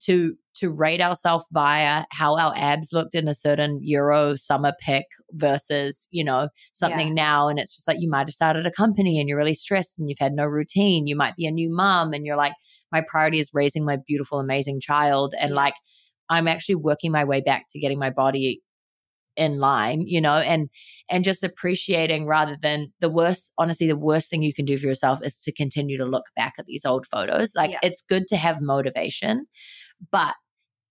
[0.00, 5.06] to to rate ourselves via how our abs looked in a certain Euro summer pic
[5.32, 9.18] versus you know something now, and it's just like you might have started a company
[9.18, 11.06] and you're really stressed and you've had no routine.
[11.06, 12.54] You might be a new mom and you're like,
[12.92, 15.56] my priority is raising my beautiful, amazing child, and Yeah.
[15.56, 15.74] like
[16.30, 18.60] I'm actually working my way back to getting my body
[19.36, 20.68] in line you know and
[21.08, 24.86] and just appreciating rather than the worst honestly the worst thing you can do for
[24.86, 27.54] yourself is to continue to look back at these old photos.
[27.54, 27.78] Like Yeah.
[27.82, 29.46] it's good to have motivation
[30.10, 30.34] but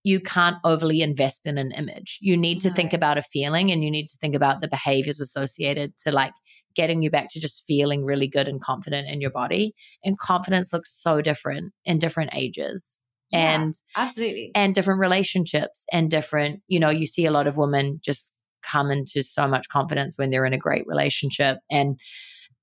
[0.03, 2.17] you can't overly invest in an image.
[2.21, 5.19] You need to think about a feeling and you need to think about the behaviors
[5.19, 6.31] associated to like
[6.75, 9.73] getting you back to just feeling really good and confident in your body
[10.05, 12.99] and confidence looks so different in different ages
[13.31, 13.55] Yeah.
[13.55, 14.51] and Absolutely.
[14.55, 18.89] and different relationships and different you know you see a lot of women just come
[18.89, 21.99] into so much confidence when they're in a great relationship and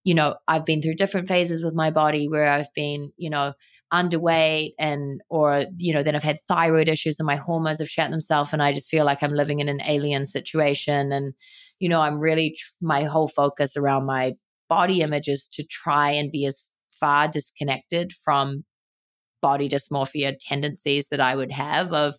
[0.04, 3.52] you know i've been through different phases with my body where i've been you know
[3.92, 8.10] underweight and or you know then i've had thyroid issues and my hormones have shut
[8.10, 11.34] themselves and i just feel like i'm living in an alien situation and
[11.78, 14.32] you know i'm really tr- my whole focus around my
[14.68, 18.64] body image is to try and be as far disconnected from
[19.48, 22.14] body dysmorphia tendencies that I would have of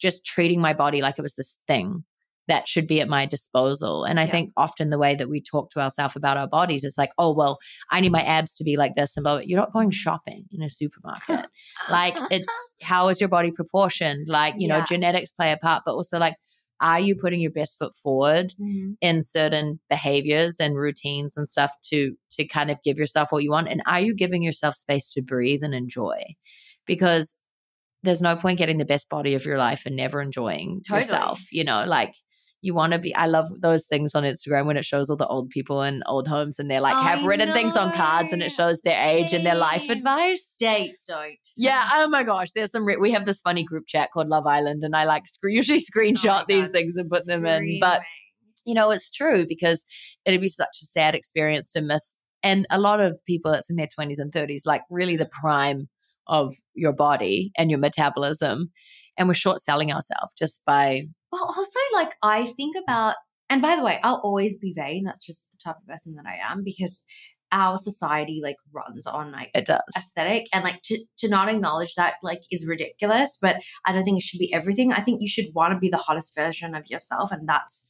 [0.00, 2.04] just treating my body like it was this thing
[2.48, 4.04] that should be at my disposal.
[4.04, 4.32] And I Yeah.
[4.32, 7.32] think often the way that we talk to ourselves about our bodies is like, oh,
[7.32, 7.58] well,
[7.90, 9.16] I need my abs to be like this.
[9.16, 9.44] And blah, blah.
[9.48, 11.46] you're not going shopping in a supermarket.
[11.88, 14.28] like, it's how is your body proportioned?
[14.28, 16.36] Like, you know, genetics play a part, but also like,
[16.80, 18.96] are you putting your best foot forward Mhm.
[19.00, 21.98] in certain behaviors and routines and stuff to
[22.34, 25.22] to kind of give yourself what you want and are you giving yourself space to
[25.22, 26.20] breathe and enjoy
[26.86, 27.34] because
[28.02, 31.02] there's no point getting the best body of your life and never enjoying Totally.
[31.02, 32.14] yourself you know like
[32.60, 35.26] you want to be i love those things on instagram when it shows all the
[35.26, 38.50] old people in old homes and they're like have written things on cards and it
[38.50, 41.36] shows their age and their life advice Date don't.
[41.56, 41.88] yeah.
[41.92, 42.48] Oh my gosh.
[42.54, 42.86] There's some.
[42.86, 45.78] Re- we have this funny group chat called Love Island, and I like sc- usually
[45.94, 47.78] Oh screenshot my these God, things and put them in.
[47.80, 48.02] But
[48.64, 49.84] you know, it's true because
[50.24, 52.16] it'd be such a sad experience to miss.
[52.42, 55.88] And a lot of people that's in their 20s and 30s, like really the prime
[56.26, 58.70] of your body and your metabolism.
[59.16, 63.14] And we're short selling ourselves just by, Well, also, like, I think about
[63.50, 65.04] and by the way, I'll always be vain.
[65.04, 67.04] That's just the type of person that I am because
[67.52, 69.80] our society like runs on like It does.
[69.96, 73.56] aesthetic and like to, to not acknowledge that like is ridiculous but
[73.86, 75.96] i don't think it should be everything i think you should want to be the
[75.96, 77.86] hottest version of yourself and that's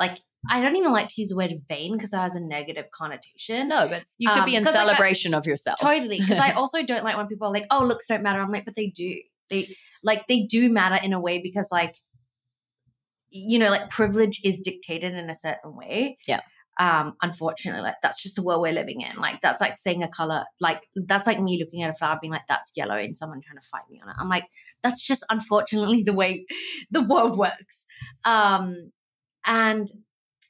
[0.00, 0.18] like
[0.50, 3.68] i don't even like to use the word vain because that has a negative connotation.
[3.68, 5.78] No, but you could Um, be in 'cause, like, celebration of yourself.
[5.80, 8.40] totally because i also don't like when people are like oh looks don't matter.
[8.40, 9.16] I'm like but they do.
[9.50, 11.96] They like they do matter in a way because like
[13.30, 16.18] you know like privilege is dictated in a certain way.
[16.26, 16.40] Yeah.
[16.80, 19.16] um unfortunately like that's just the world we're living in.
[19.16, 22.32] Like that's like saying a color like that's like me looking at a flower being
[22.32, 24.14] like that's yellow and someone trying to fight me on it.
[24.18, 24.44] I'm like
[24.82, 26.46] that's just unfortunately the way
[26.90, 27.84] the world works.
[28.24, 28.92] Um
[29.46, 29.88] and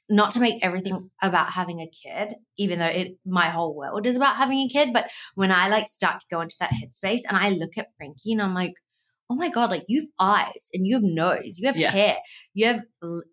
[0.09, 4.15] not to make everything about having a kid even though it my whole world is
[4.15, 7.37] about having a kid but when i like start to go into that headspace and
[7.37, 8.73] i look at frankie and i'm like
[9.29, 11.91] oh my god like you have eyes and you have nose you have Yeah.
[11.91, 12.17] hair
[12.53, 12.81] you have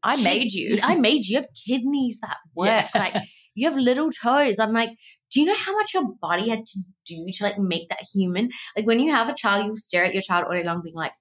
[0.02, 0.78] I made you.
[0.82, 2.88] i made you you have kidneys that work Yeah.
[2.94, 3.16] like
[3.54, 4.90] you have little toes i'm like
[5.32, 8.50] do you know how much your body had to do to like make that human
[8.76, 10.94] like when you have a child you stare at your child all day long being
[10.94, 11.12] like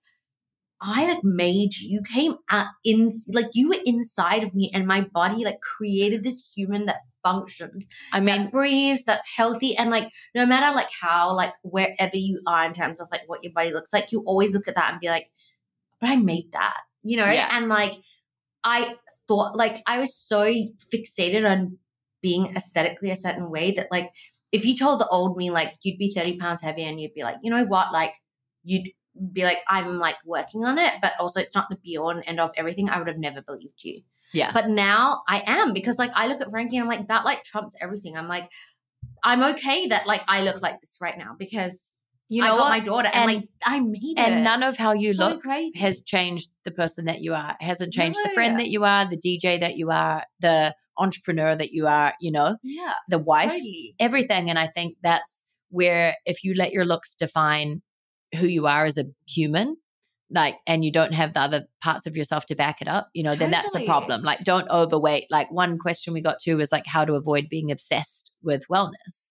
[0.82, 1.90] I like made you.
[1.90, 6.24] You came out in like you were inside of me, and my body like created
[6.24, 10.90] this human that functions, I that mean, breathes, that's healthy, and like no matter like
[11.02, 14.22] how like wherever you are in terms of like what your body looks like, you
[14.26, 15.28] always look at that and be like,
[16.02, 17.26] "But I made that," you know.
[17.32, 17.50] Yeah.
[17.52, 17.94] And like
[18.64, 18.96] I
[19.28, 20.44] thought, like I was so
[20.94, 21.78] fixated on
[22.22, 24.10] being aesthetically a certain way that like
[24.52, 27.24] if you told the old me like you'd be thirty pounds heavier, and you'd be
[27.24, 28.14] like, you know what, like
[28.64, 28.90] you'd
[29.32, 32.24] be like, I'm like working on it, but also it's not the be all and
[32.28, 32.90] end of everything.
[32.90, 34.02] I would have never believed you.
[34.34, 34.52] yeah.
[34.54, 37.44] But now I am because like I look at Frankie and I'm like, that like
[37.44, 38.18] trumps everything.
[38.18, 38.50] I'm like,
[39.24, 41.92] I'm okay that like I look like this right now because
[42.28, 42.70] you I know got what?
[42.70, 44.20] my daughter and, And- like I made it.
[44.20, 45.78] and none of how you so look crazy.
[45.80, 47.56] has changed the person that you are.
[47.62, 51.56] It hasn't changed the friend that you are, the DJ that you are, the entrepreneur
[51.56, 53.96] that you are, you know, yeah, the wife, totally.
[54.00, 54.50] everything.
[54.50, 57.82] And I think that's where if you let your looks define
[58.34, 59.78] who you are as a human,
[60.32, 63.24] like, and you don't have the other parts of yourself to back it up, you
[63.24, 64.22] know, then that's a problem.
[64.24, 65.26] Like, don't overweight.
[65.30, 69.30] Like, one question we got to was like how to avoid being obsessed with wellness.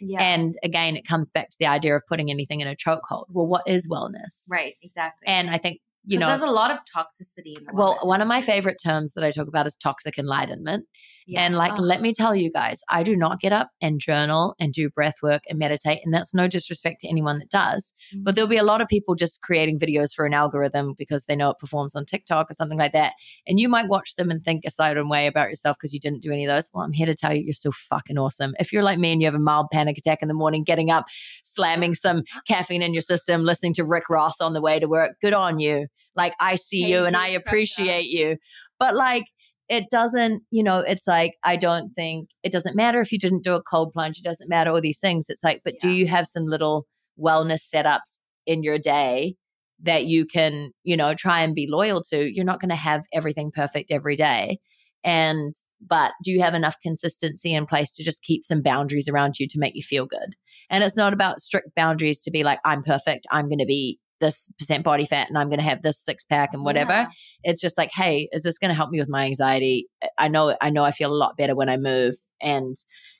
[0.00, 3.26] Yeah, And again, it comes back to the idea of putting anything in a chokehold.
[3.30, 4.46] Well, what is wellness?
[4.50, 5.28] right, exactly.
[5.28, 7.56] And I think, you know, there's a lot of toxicity.
[7.58, 10.86] In well, one of my favorite terms that I talk about is toxic enlightenment.
[11.26, 11.42] Yeah.
[11.42, 11.80] And like, Ugh.
[11.80, 15.14] let me tell you guys, I do not get up and journal and do breath
[15.22, 16.00] work and meditate.
[16.04, 17.92] And that's no disrespect to anyone that does.
[18.14, 18.52] But there'll mm.
[18.52, 21.58] be a lot of people just creating videos for an algorithm because they know it
[21.58, 23.12] performs on TikTok or something like that.
[23.46, 26.22] And you might watch them and think a certain way about yourself because you didn't
[26.22, 26.68] do any of those.
[26.72, 28.54] Well, I'm here to tell you, you're still fucking awesome.
[28.58, 30.90] If you're like me and you have a mild panic attack in the morning, getting
[30.90, 31.04] up,
[31.44, 35.16] slamming some caffeine in your system, listening to Rick Ross on the way to work,
[35.20, 35.86] good on you.
[36.14, 38.36] Like, I see you and I appreciate you.
[38.78, 39.24] But like,
[39.68, 43.44] it doesn't, you know, it's like, I don't think it doesn't matter if you didn't
[43.44, 44.18] do a cold plunge.
[44.18, 45.26] It doesn't matter all these things.
[45.28, 46.86] It's like, but do you have some little
[47.18, 49.36] wellness setups in your day
[49.82, 52.30] that you can, you know, try and be loyal to?
[52.34, 54.58] You're not going to have everything perfect every day.
[55.04, 59.38] And, but do you have enough consistency in place to just keep some boundaries around
[59.38, 60.34] you to make you feel good?
[60.70, 63.26] And it's not about strict boundaries to be like, I'm perfect.
[63.30, 66.24] I'm going to be this percent body fat and I'm going to have this six
[66.24, 67.10] pack and whatever Yeah.
[67.44, 70.56] it's just like hey is this going to help me with my anxiety i know
[70.62, 72.74] i know i feel a lot better when i move and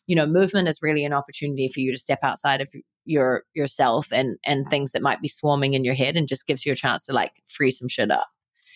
[0.06, 2.68] you know movement is really an opportunity for you to step outside of
[3.04, 6.64] your yourself and and things that might be swarming in your head and just gives
[6.64, 8.28] you a chance to like free some shit up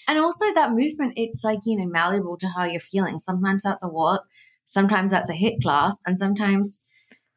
[0.09, 3.19] And also that movement, it's like, you know, malleable to how you're feeling.
[3.19, 4.23] Sometimes that's a walk,
[4.65, 6.81] sometimes that's a hit class, and sometimes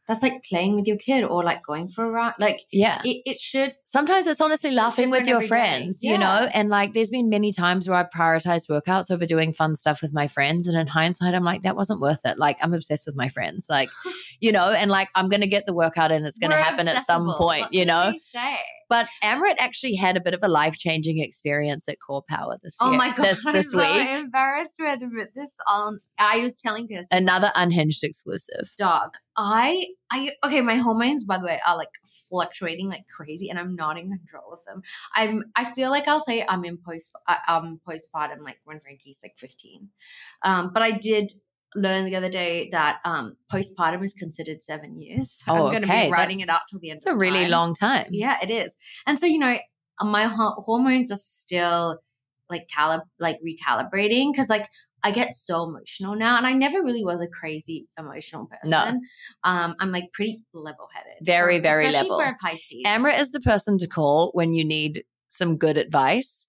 [0.10, 2.34] that's like playing with your kid or like going for a ride.
[2.40, 6.70] Like yeah it, it should sometimes it's honestly laughing with your friends, you know, and
[6.70, 10.28] like there's been many times where I've prioritized workouts over doing fun stuff with my
[10.28, 10.68] friends.
[10.68, 12.38] And in hindsight, I'm like, that wasn't worth it.
[12.38, 13.90] Like, I'm obsessed with my friends, like,
[14.40, 16.88] you know, and like I'm going to get the workout and it's going to happen
[16.88, 18.14] at some point, What you know.
[18.34, 18.58] say?
[18.90, 22.78] But Amrit actually had a bit of a life changing experience at Core Power this
[22.82, 24.08] Oh my god, this, I'm this so week.
[24.10, 26.00] embarrassed to admit this on.
[26.18, 28.72] I was telling Kirsty, Another unhinged exclusive.
[28.78, 29.12] dog.
[29.38, 30.60] I, I, okay.
[30.60, 31.88] My hormones, by the way, are like
[32.30, 34.82] fluctuating like crazy, and I'm not in control of them.
[35.16, 37.12] I'm, I feel like I'll say I'm in post,
[37.48, 39.88] I'm postpartum, like when Frankie's like 15.
[40.44, 41.32] Um, but I did
[41.76, 45.42] learn the other day that um postpartum is considered seven years.
[45.46, 46.06] So Oh, I'm going to okay.
[46.08, 46.98] be writing it That's- out till the end.
[46.98, 47.52] It's a really time.
[47.52, 48.08] long time.
[48.12, 48.76] Yeah, it is.
[49.06, 49.58] And so, you know,
[50.02, 52.00] my ho- hormones are still
[52.50, 54.68] like calib like recalibrating because like
[55.04, 58.72] I get so emotional now and I never really was a crazy emotional person.
[58.72, 59.00] No.
[59.50, 61.26] Um I'm like pretty level-headed.
[61.26, 62.20] Very, very especially level.
[62.26, 62.84] for a Pisces.
[62.86, 66.48] Amrit is the person to call when you need some good advice.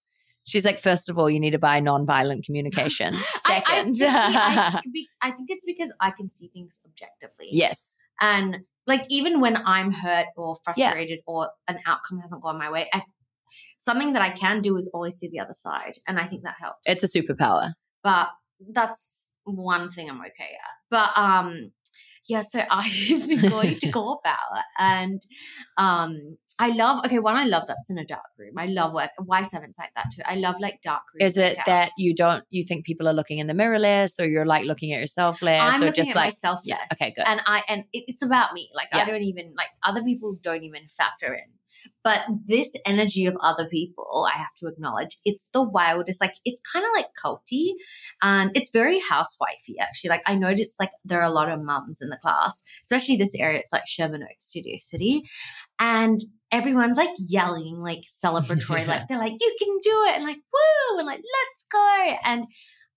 [0.50, 3.14] She's like, first of all, you need to buy non-violent communication.
[3.46, 7.48] I, I, Second, see, I, be- I think it's because I can see things objectively.
[7.52, 12.70] yes, And like even when I'm hurt or frustrated or an outcome hasn't gone my
[12.70, 13.02] way, I,
[13.78, 16.56] something that I can do is always see the other side, and I think that
[16.60, 16.80] helps.
[16.86, 17.72] it's a superpower.
[18.02, 18.28] but
[18.74, 20.74] that's one thing I'm okay at.
[20.90, 21.72] But um,
[22.30, 22.42] yeah.
[22.42, 25.20] So I've been going to Core Power, and
[25.76, 27.04] um, I love.
[27.04, 28.54] Okay, one I love that's in a dark room.
[28.56, 29.10] I love work.
[29.18, 30.22] Y seven's like that too.
[30.24, 31.32] I love like dark rooms.
[31.32, 31.64] Is it workouts.
[31.66, 34.64] that you don't you think people are looking in the mirror less, or you're like
[34.64, 36.88] looking at yourself less, I'm or looking just at like myself yeah, less.
[36.92, 37.24] okay, good.
[37.26, 38.70] And I and it, it's about me.
[38.74, 41.59] Like I don't even like other people don't even factor in.
[42.02, 46.20] But this energy of other people, I have to acknowledge, it's the wildest.
[46.20, 47.72] Like it's kind of like culty,
[48.22, 50.10] and it's very housewifey actually.
[50.10, 53.34] Like I noticed, like there are a lot of mums in the class, especially this
[53.34, 53.58] area.
[53.58, 55.24] It's like Sherman Oaks, Studio City,
[55.78, 56.20] and
[56.50, 60.98] everyone's like yelling, like celebratory, like they're like, "You can do it!" and like, "Woo!"
[60.98, 62.44] and like, "Let's go!" and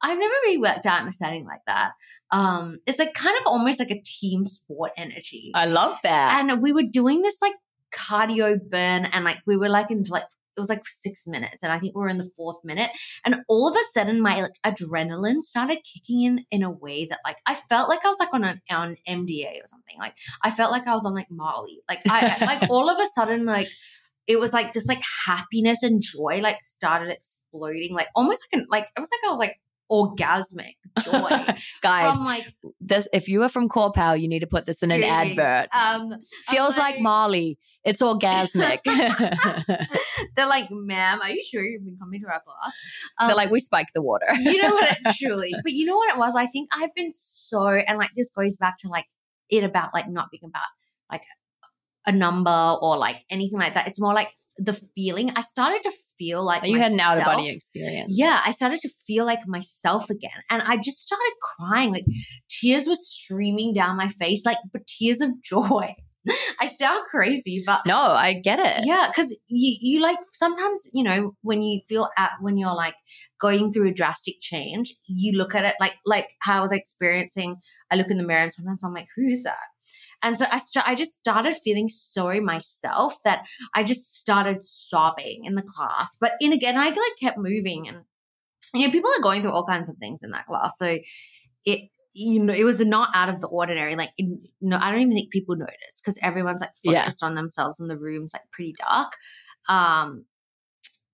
[0.02, 1.92] I've never really worked out in a setting like that.
[2.32, 5.52] Um, it's like kind of almost like a team sport energy.
[5.54, 6.42] I love that.
[6.50, 7.54] and we were doing this like
[7.96, 10.24] cardio burn, and like we were like into like
[10.56, 12.92] it was like six minutes, and I think we were in the fourth minute,
[13.26, 17.20] and all of a sudden my like adrenaline started kicking in in a way that
[17.26, 19.96] like I felt like I was like on an on MDA or something.
[19.98, 20.14] Like
[20.44, 21.80] I felt like I was on like Molly.
[21.90, 23.68] Like I like all of a sudden like
[24.28, 28.68] it was like this like happiness and joy like started exploding like almost like an
[28.70, 29.60] like it was like I was like
[29.92, 32.46] orgasmic joy Guys, from like
[32.80, 35.70] this if you are from Core Power, you need to put this in an advert.
[35.74, 36.14] um
[36.48, 37.58] Feels like like- Molly.
[37.86, 38.80] It's orgasmic.
[40.36, 42.74] they're like ma'am are you sure you've been coming to our class
[43.20, 44.26] um, They're like, we spike the water.
[44.40, 47.12] you know what it truly but you know what it was i think i've been
[47.14, 49.06] so and like this goes back to like
[49.50, 50.68] it about like not being about
[51.12, 51.24] like
[52.06, 55.92] a number or like anything like that it's more like the feeling i started to
[56.18, 58.12] feel like you had an out of body experience.
[58.14, 62.06] yeah i started to feel like myself again and i just started crying like
[62.50, 65.96] tears were streaming down my face like but tears of joy
[66.60, 68.86] i sound crazy but No, I get it.
[68.86, 72.96] yeah, because you you like sometimes you know when you feel at when you're like
[73.40, 77.58] going through a drastic change, you look at it like like how I was experiencing.
[77.92, 79.58] I look in the mirror and sometimes I'm like, who's that?
[80.24, 83.44] And so I st- I just started feeling sorry myself that
[83.76, 86.16] I just started sobbing in the class.
[86.22, 87.98] But in again, I like kept moving, and
[88.74, 90.76] you know people are going through all kinds of things in that class.
[90.78, 91.00] So
[91.66, 93.96] it you know it was not out of the ordinary.
[93.96, 97.02] Like it, no, I don't even think people noticed because everyone's like Yeah.
[97.04, 99.14] focused on themselves, and the room's like pretty dark.
[99.68, 100.26] Um,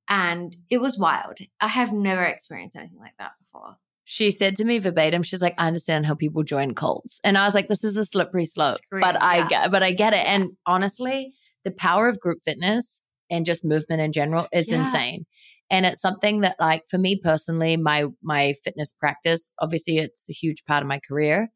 [0.10, 1.38] and it was wild.
[1.62, 3.76] I have never experienced anything like that before.
[4.06, 7.20] She said to me verbatim, she's like, I understand how people join cults.
[7.24, 8.78] And I was like, this is a slippery slope.
[8.80, 9.48] Scream, but I yeah.
[9.48, 10.26] get but I get it.
[10.28, 11.34] And honestly,
[11.64, 14.82] the power of group fitness and just movement in general is Yeah.
[14.82, 15.26] insane.
[15.72, 20.34] And it's something that like for me personally, my my fitness practice, obviously it's a
[20.34, 21.50] huge part of my career.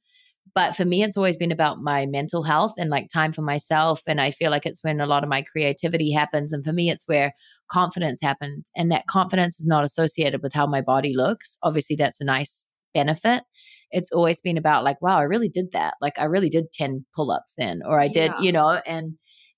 [0.56, 4.02] But for me, it's always been about my mental health and like time for myself.
[4.06, 6.54] And I feel like it's when a lot of my creativity happens.
[6.54, 7.34] And for me, it's where
[7.72, 8.70] confidence happens.
[8.76, 11.58] And that confidence is not associated with how my body looks.
[11.64, 13.44] Obviously, that's a nice benefit.
[13.90, 15.96] It's always been about like, wow, I really did that.
[16.02, 18.42] Like, I really did 10 pull ups then, or I did, Yeah.
[18.42, 19.14] you know, and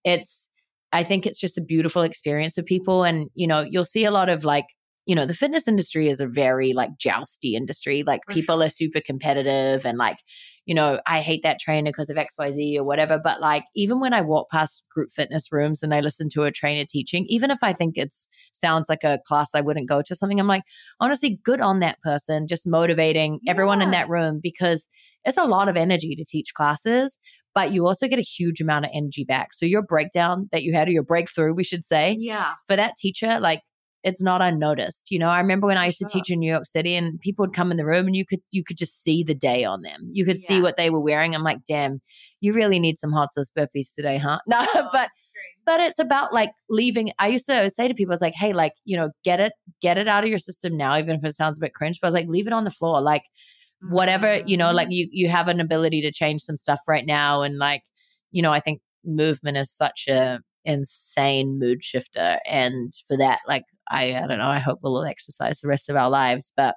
[0.05, 0.49] it's,
[0.95, 3.03] I think it's just a beautiful experience for people.
[3.03, 4.65] And, you know, you'll see a lot of like,
[5.05, 8.03] you know, the fitness industry is a very like jousty industry.
[8.07, 8.67] Like, For people sure.
[8.67, 10.17] are super competitive and like,
[10.65, 13.19] you know, I hate that trainer because of XYZ or whatever.
[13.21, 16.51] But like, even when I walk past group fitness rooms and I listen to a
[16.51, 20.15] trainer teaching, even if I think it's sounds like a class I wouldn't go to,
[20.15, 20.63] something I'm like,
[21.01, 24.87] honestly, good on that person, just motivating everyone in that room because
[25.25, 27.19] it's a lot of energy to teach classes,
[27.55, 29.53] but you also get a huge amount of energy back.
[29.53, 32.51] So your breakdown that you had, or your breakthrough, we should say, Yeah.
[32.67, 33.61] for that teacher, like
[34.03, 35.07] it's not unnoticed.
[35.09, 37.41] You know, I remember when I used to teach in New York City and people
[37.43, 39.81] would come in the room and you could you could just see the day on
[39.81, 40.07] them.
[40.11, 41.33] You could see what they were wearing.
[41.33, 42.01] I'm like, damn,
[42.39, 44.37] you really need some hot sauce burpees today, huh?
[44.47, 45.09] No, Oh, but
[45.65, 47.13] but it's about like leaving.
[47.17, 49.53] I used to say to people, I was like, hey, like, you know, get it,
[49.81, 51.97] get it out of your system now, even if it sounds a bit cringe.
[51.99, 53.01] But I was like, leave it on the floor.
[53.01, 53.23] Like
[53.81, 54.75] whatever, you know, Mm-hmm.
[54.75, 57.41] like you you have an ability to change some stuff right now.
[57.41, 57.83] And like,
[58.31, 62.39] you know, I think movement is such a insane mood shifter.
[62.49, 65.95] And for that, like I I don't know, I hope we'll exercise the rest of
[65.95, 66.51] our lives.
[66.55, 66.75] But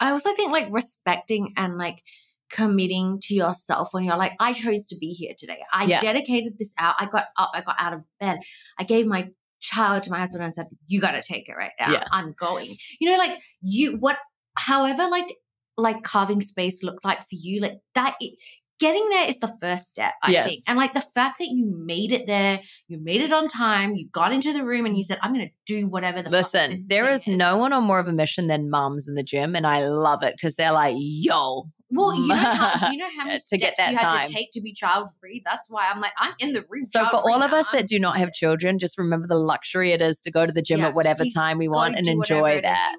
[0.00, 2.02] I also think like respecting and like
[2.50, 5.58] committing to yourself when you're like, I chose to be here today.
[5.72, 6.00] I Yeah.
[6.00, 6.94] dedicated this out.
[6.98, 8.38] I got up, I got out of bed.
[8.78, 9.28] I gave my
[9.60, 11.92] child to my husband and said, You gotta take it right now.
[11.92, 12.04] Yeah.
[12.10, 12.76] I'm going.
[13.00, 14.16] You know, like you what
[14.54, 15.36] however like
[15.78, 18.38] like carving space looks like for you, like that it,
[18.80, 20.46] getting there is the first step, I Yes.
[20.48, 20.60] think.
[20.68, 24.08] And like the fact that you made it there, you made it on time, you
[24.12, 26.76] got into the room and you said, I'm going to do whatever the fuck Listen,
[26.88, 29.56] there thing is no one on more of a mission than mums in the gym,
[29.56, 33.08] and I love it because they're like, "Yo, Well, you know how, do you know
[33.18, 34.26] how many To get steps that you had time.
[34.26, 35.42] to take to be child free?
[35.44, 36.84] That's why I'm like, I'm in the room.
[36.84, 37.58] So for all of now.
[37.58, 40.52] us that do not have children, just remember the luxury it is to go to
[40.52, 42.92] the gym at whatever time we want and enjoy is that.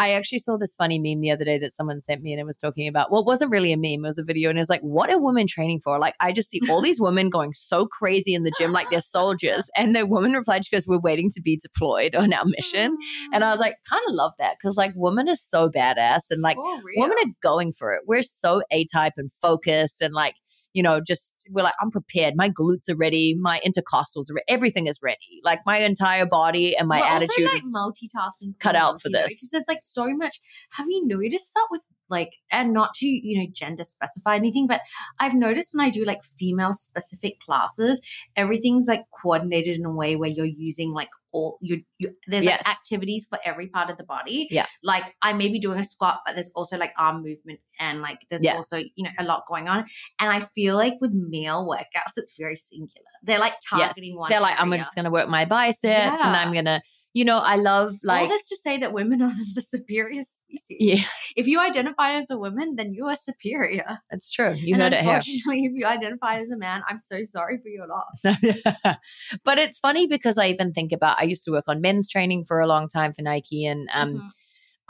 [0.00, 0.14] You wanna do.
[0.14, 2.46] I actually saw this funny meme the other day that someone sent me and it
[2.46, 4.50] was talking about, well, it wasn't really a meme, it was a video.
[4.50, 5.98] And it was like, what are women training for?
[5.98, 9.00] Like, I just see all these women going so crazy in the gym like they're
[9.00, 9.68] soldiers.
[9.76, 12.96] And the woman replied, she goes, we're waiting to be deployed on our mission.
[13.32, 13.96] And I was like, oh.
[13.96, 16.56] kind of love that because like women are so badass and like
[16.96, 18.02] women are going for it.
[18.06, 20.36] We're so A type and focused and like,
[20.72, 22.34] you know, just we're like, I'm prepared.
[22.36, 23.36] My glutes are ready.
[23.38, 24.44] My intercostals are ready.
[24.48, 25.40] Everything is ready.
[25.42, 29.20] Like my entire body and my attitude also, like, is multitasking cut out for this
[29.20, 29.40] know, this.
[29.40, 30.40] 'cause there's like so much.
[30.72, 34.80] Have you noticed that with like, and not to you know gender specify anything, but
[35.20, 38.00] I've noticed when I do like female specific classes,
[38.36, 42.62] everything's like coordinated in a way where you're using like all you, you there's Yes.
[42.64, 44.48] like activities for every part of the body.
[44.50, 44.66] Yeah.
[44.82, 48.18] like I may be doing a squat, but there's also like arm movement and like
[48.30, 48.54] there's Yeah.
[48.56, 49.84] also you know a lot going on.
[50.20, 53.06] And I feel like with male workouts, it's very singular.
[53.22, 54.30] They're like targeting one.
[54.30, 56.80] They're like, I'm just going to work my biceps and I'm going to,
[57.12, 60.76] you know, I love like All this to say that women are the superior species.
[60.80, 61.04] yeah,
[61.36, 63.98] If you identify as a woman, then you are superior.
[64.10, 64.54] That's true.
[64.54, 65.08] You and heard it here.
[65.16, 68.20] unfortunately, if you identify as a man, I'm so sorry for your loss.
[69.44, 72.44] but it's funny because I even think about, I used to work on men's training
[72.46, 74.30] for a long time for Nike and, um, Mhm.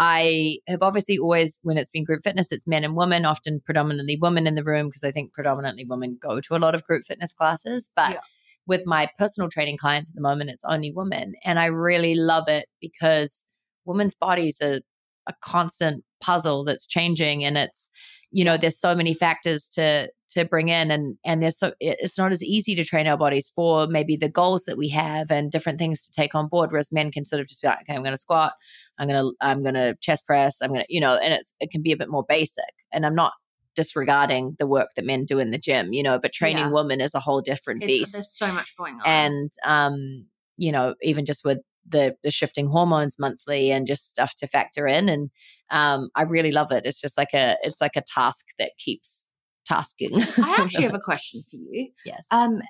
[0.03, 4.17] I have obviously always, when it's been group fitness, it's men and women, often predominantly
[4.19, 7.03] women in the room, because I think predominantly women go to a lot of group
[7.05, 7.91] fitness classes.
[7.95, 8.21] But Yeah.
[8.67, 11.35] with my personal training clients at the moment, it's only women.
[11.45, 13.45] And I really love it because
[13.85, 14.81] women's bodies are
[15.27, 17.91] a constant puzzle that's changing and it's,
[18.31, 22.17] you know, there's so many factors to to bring in and and there's so it's
[22.19, 25.51] not as easy to train our bodies for maybe the goals that we have and
[25.51, 27.95] different things to take on board whereas men can sort of just be like okay
[27.95, 28.53] i'm going to squat
[28.99, 31.53] i'm going to i'm going to chest press i'm going to you know and it's
[31.61, 33.33] it can be a bit more basic and i'm not
[33.77, 36.71] disregarding the work that men do in the gym you know but training Yeah.
[36.73, 39.03] women is a whole different It's- beast there's so much going on.
[39.07, 40.27] and um
[40.57, 41.59] you know even just with
[41.89, 45.31] the the shifting hormones monthly and just stuff to factor in and
[45.71, 49.27] um i really love it it's just like a it's like a task that keeps
[49.71, 51.89] tasking I actually have a question for you.
[52.05, 52.61] yes Um,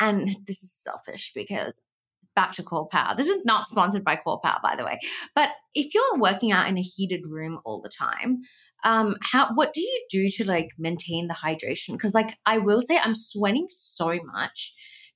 [0.00, 1.80] and this is selfish because
[2.34, 3.14] back to Core Power.
[3.16, 4.98] This is not sponsored by Core Power, by the way.
[5.34, 8.40] But if you're working out in a heated room all the time,
[8.84, 11.92] um, how what do you do to like maintain the hydration?
[11.92, 14.72] Because like I will say, I'm sweating so much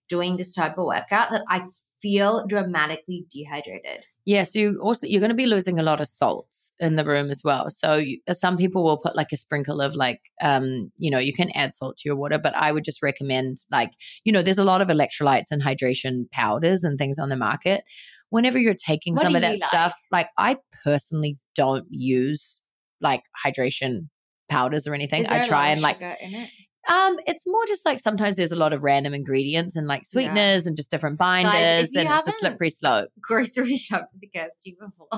[0.09, 1.63] doing this type of workout that I
[2.01, 4.05] feel dramatically dehydrated.
[4.25, 7.05] Yeah, so you also you're going to be losing a lot of salts in the
[7.05, 7.71] room as well.
[7.71, 11.33] So you, some people will put like a sprinkle of like, um, you know, you
[11.33, 13.93] can add salt to your water, but I would just recommend like,
[14.25, 17.85] you know, there's a lot of electrolytes and hydration powders and things on the market.
[18.31, 19.65] Whenever you're taking What some of that like?
[19.65, 22.61] stuff, like I personally don't use
[23.01, 24.09] like hydration
[24.49, 25.27] powders or anything.
[25.29, 26.51] I try and like in it?
[26.89, 30.67] Um, it's more just like sometimes there's a lot of random ingredients and like sweeteners
[30.67, 33.11] and just different binders, you and it's a slippery slope.
[33.21, 35.09] Grocery shop with the Kirsty before.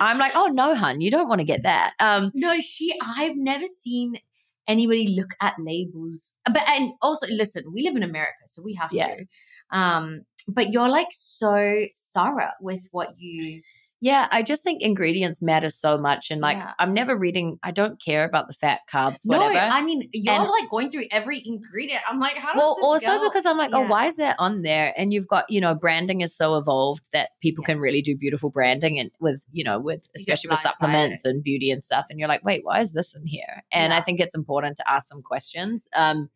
[0.00, 1.94] I'm like, oh no, hun, you don't want to get that.
[2.00, 2.98] Um, No, she.
[3.02, 4.18] I've never seen
[4.66, 6.30] anybody look at labels.
[6.44, 9.08] But and also, listen, we live in America, so we have Yeah.
[9.16, 9.24] to.
[9.70, 13.62] Um, but you're like so thorough with what you.
[14.00, 16.72] Yeah, I just think ingredients matter so much, and like Yeah.
[16.78, 17.58] I'm never reading.
[17.64, 19.54] I don't care about the fat, carbs, whatever.
[19.54, 19.58] No.
[19.60, 22.02] I mean you're And- like going through every ingredient.
[22.08, 23.24] I'm like, how does well, also go?
[23.28, 24.94] because I'm like, oh, why is that on there?
[24.96, 27.74] And you've got, you know, branding is so evolved that people Yeah.
[27.74, 31.70] can really do beautiful branding and with, you know, with especially with supplements and beauty
[31.70, 32.06] and stuff.
[32.10, 33.64] And you're like, wait, why is this in here?
[33.72, 35.88] And I think it's important to ask some questions.
[35.96, 36.30] Um,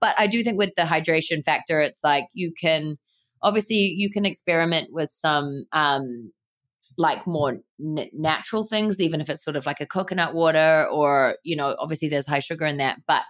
[0.00, 2.98] but I do think with the hydration factor, it's like you can
[3.42, 6.32] obviously you can experiment with some um
[6.98, 11.36] like more n- natural things even if it's sort of like a coconut water or
[11.44, 13.22] you know obviously there's high sugar in that but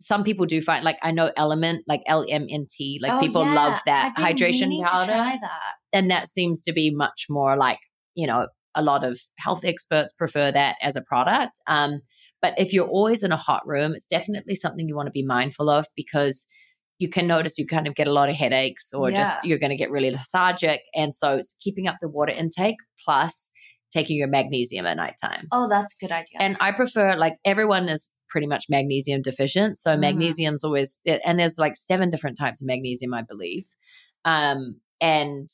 [0.00, 3.80] some people do find like I know element like LMNT like Oh, people yeah, love
[3.86, 5.60] that hydration powder try that.
[5.92, 7.78] and that seems to be much more like
[8.14, 12.00] you know a lot of health experts prefer that as a product um
[12.42, 15.24] but if you're always in a hot room it's definitely something you want to be
[15.24, 16.44] mindful of because
[16.98, 19.16] you can notice you kind of get a lot of headaches or Yeah.
[19.24, 22.76] just you're going to get really lethargic and so it's keeping up the water intake
[23.04, 23.50] plus
[23.92, 26.38] taking your magnesium at nighttime Oh, that's a good idea.
[26.40, 29.78] and I prefer like everyone is pretty much magnesium deficient.
[29.78, 30.00] So Mhm.
[30.00, 33.66] magnesium's always and there's like seven different types of magnesium, I believe.
[34.24, 35.48] Um, and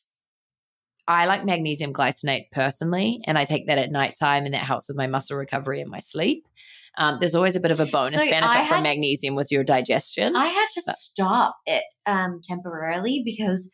[1.08, 4.96] I like magnesium glycinate personally, and I take that at nighttime, and that helps with
[4.96, 6.46] my muscle recovery and my sleep.
[6.98, 10.36] Um, there's always a bit of a bonus So benefit from magnesium with your digestion.
[10.36, 13.70] I had to But- stop it um temporarily because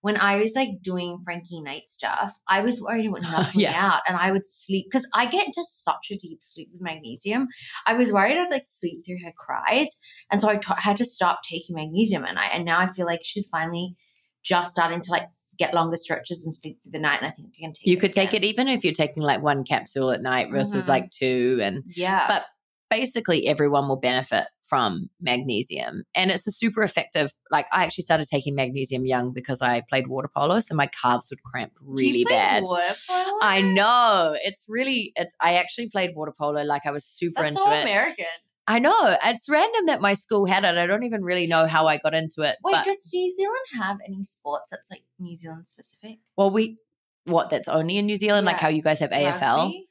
[0.00, 3.62] when I was like doing Frankie Night stuff, I was worried it would knock me
[3.64, 3.74] Yeah.
[3.74, 7.48] out and I would sleep because I get into such a deep sleep with magnesium.
[7.86, 9.88] I was worried I'd like sleep through her cries.
[10.30, 13.06] And so I t- had to stop taking magnesium and I and now I feel
[13.06, 13.96] like she's finally
[14.44, 15.26] just starting to like
[15.58, 17.18] get longer stretches and sleep through the night.
[17.20, 19.22] And I think I can take you it could take it even if you're taking
[19.24, 20.88] like one capsule at night versus Mhm.
[20.88, 22.26] like two and Yeah.
[22.28, 22.44] but
[22.90, 28.26] basically everyone will benefit from magnesium and it's a super effective like i actually started
[28.26, 32.62] taking magnesium young because i played water polo so my calves would cramp really bad
[32.64, 33.38] water polo?
[33.42, 37.52] i know it's really it's i actually played water polo like i was super That's
[37.52, 38.26] into so it American.
[38.66, 41.86] i know it's random that my school had it i don't even really know how
[41.86, 45.34] i got into it Wait, but does New Zealand have any sports that's like New
[45.34, 46.18] Zealand specific?
[46.36, 46.76] well we
[47.24, 49.86] what that's only in new zealand like how you guys have afl Rugby?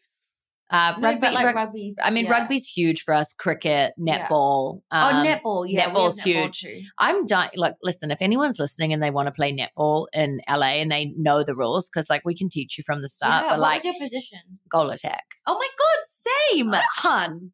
[0.69, 1.97] Uh No, rugby but like rug- rugby's.
[2.03, 2.31] i mean yeah.
[2.31, 4.27] rugby's huge for us cricket Yeah.
[4.27, 5.65] netball Oh, um, netball.
[5.67, 6.59] Yeah, netball's netball huge.
[6.61, 6.81] too.
[6.99, 7.51] I'm dying.
[7.55, 11.13] Like, listen, if anyone's listening and they want to play netball in LA and they
[11.17, 13.83] know the rules, because like we can teach you from the start, yeah, but like
[13.85, 14.39] your position?
[14.69, 16.73] goal attack, Oh my god, same.
[16.97, 17.51] hun.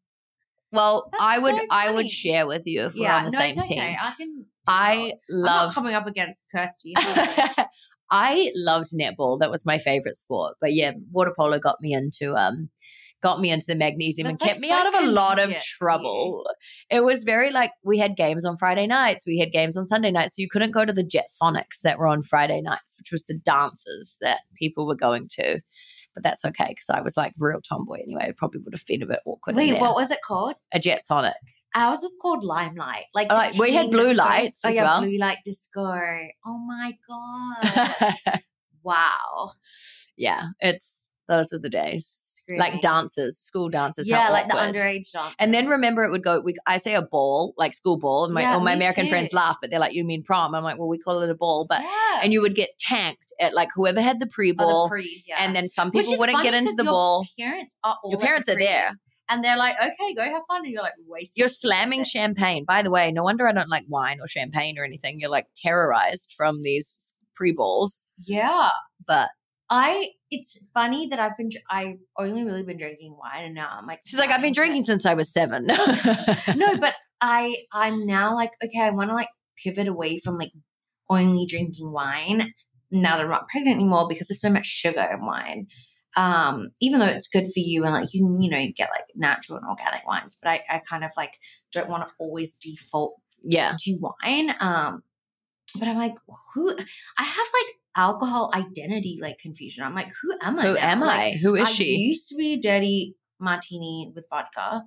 [0.72, 3.30] Well, That's I would, so I would share with you if we're yeah, on the
[3.30, 3.78] no, same team.
[3.78, 3.96] okay.
[4.00, 4.44] I can.
[4.66, 5.72] I love.
[5.72, 6.94] coming up against Kirsty.
[8.10, 9.38] I loved netball.
[9.40, 10.56] That was my favorite sport.
[10.60, 12.70] But yeah, water polo got me into um
[13.24, 15.38] got me into the magnesium That's, and like, kept me so out of a lot
[15.40, 15.88] of collegiate for you.
[15.88, 16.46] trouble.
[16.90, 20.12] It was very like we had games on Friday nights, we had games on Sunday
[20.12, 23.10] nights, so you couldn't go to the Jet Sonics that were on Friday nights, which
[23.10, 25.60] was the dances that people were going to.
[26.14, 28.26] But that's okay because I was like real tomboy anyway.
[28.28, 29.56] It probably would have been a bit awkward.
[29.56, 30.54] Wait, what was it called?
[30.72, 31.34] a Jet Sonic?
[31.76, 33.06] Ours was called Limelight.
[33.14, 34.16] Like, Oh, like, we had blue discos.
[34.16, 35.00] lights Oh as yeah, well.
[35.00, 35.80] blue light disco.
[36.46, 38.38] Oh my god!
[38.84, 39.50] wow.
[40.16, 42.33] yeah, it's those were the days.
[42.48, 44.10] Like dances, school dances.
[44.10, 45.34] how Yeah, like the underage dances.
[45.38, 46.40] And then remember, it would go.
[46.40, 49.08] We, I say a ball, like school ball, and my Yeah, all my me American
[49.08, 51.34] friends laugh, but they're like, "You mean prom?" I'm like, "Well, we call it a
[51.34, 52.20] ball." But yeah.
[52.22, 55.36] and you would get tanked at like whoever had the pre Oh, ball, prees, yeah.
[55.38, 57.26] and then some people wouldn't get into the your ball.
[57.38, 58.90] Parents are all Your at the parents are there.
[59.30, 62.06] and they're like, "Okay, go have fun," and you're like, "Wasting." You're slamming it.
[62.06, 62.64] champagne.
[62.66, 65.18] By the way, no wonder I don't like wine or champagne or anything.
[65.18, 68.04] You're like terrorized from these pre balls.
[68.26, 68.68] Yeah,
[69.06, 69.30] But
[69.70, 70.10] I.
[70.30, 71.50] It's funny that I've been.
[71.70, 74.00] I've only really been drinking wine, and now I'm like.
[74.04, 75.66] she's like, I've been drinking since I was seven.
[75.66, 75.76] no,
[76.80, 79.28] but I I'm now like okay, I want to like
[79.62, 80.52] pivot away from like
[81.08, 82.52] only drinking wine
[82.90, 85.66] now that I'm not pregnant anymore because there's so much sugar in wine.
[86.16, 89.06] Um, even though it's good for you and like you can, you know, get like
[89.16, 91.38] natural and organic wines, but I, I kind of like
[91.72, 93.74] don't want to always default yeah.
[93.80, 94.54] to wine.
[94.60, 95.02] Um,
[95.76, 96.14] but I'm like,
[96.54, 99.84] who I have like alcohol identity like confusion.
[99.84, 100.62] I'm like, who am I?
[100.62, 100.80] Who now?
[100.80, 101.36] am Like, I?
[101.38, 101.96] Who is I she?
[101.96, 104.84] used to be a dirty martini with vodka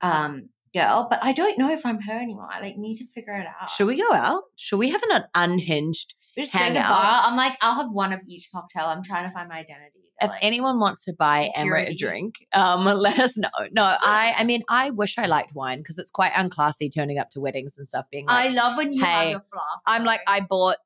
[0.00, 2.48] um girl, but I don't know if I'm her anymore.
[2.50, 3.70] I like need to figure it out.
[3.70, 4.42] Should we go out?
[4.56, 6.14] Should we have an unhinged?
[6.36, 6.88] We just go hang the out?
[6.88, 7.20] bar?
[7.24, 8.86] I'm like, I'll have one of each cocktail.
[8.86, 9.98] I'm trying to find my identity.
[10.18, 13.50] If Like, anyone wants to buy Emma a drink, um, let us know.
[13.72, 17.28] No, I, I mean, I wish I liked wine because it's quite unclassy turning up
[17.30, 18.06] to weddings and stuff.
[18.10, 19.82] Being I love when you have hey, your flask.
[19.86, 20.20] I'm like.
[20.26, 20.76] I bought,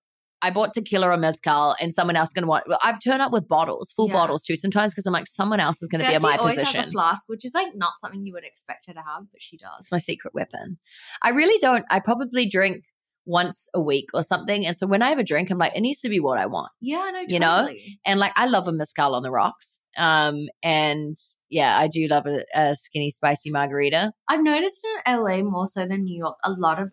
[0.46, 2.64] I bought tequila or mezcal, and someone else gonna want.
[2.82, 4.14] I've turned up with bottles, full Yeah.
[4.14, 4.56] bottles too.
[4.56, 6.80] Sometimes because I'm like, someone else is gonna be in my always position.
[6.80, 9.40] has a flask, which is like not something you would expect her to have, but
[9.42, 9.70] she does.
[9.80, 10.78] It's my secret weapon.
[11.22, 11.84] I really don't.
[11.90, 12.84] I probably drink
[13.28, 15.80] once a week or something, and so when I have a drink, I'm like, it
[15.80, 16.70] needs to be what I want.
[16.80, 17.62] Yeah, no, You know?
[17.62, 17.98] totally.
[18.06, 19.80] and like I love a mezcal on the rocks.
[19.96, 21.16] Um, and
[21.48, 24.12] yeah, I do love a, a skinny spicy margarita.
[24.28, 26.92] I've noticed in LA more so than New York, a lot of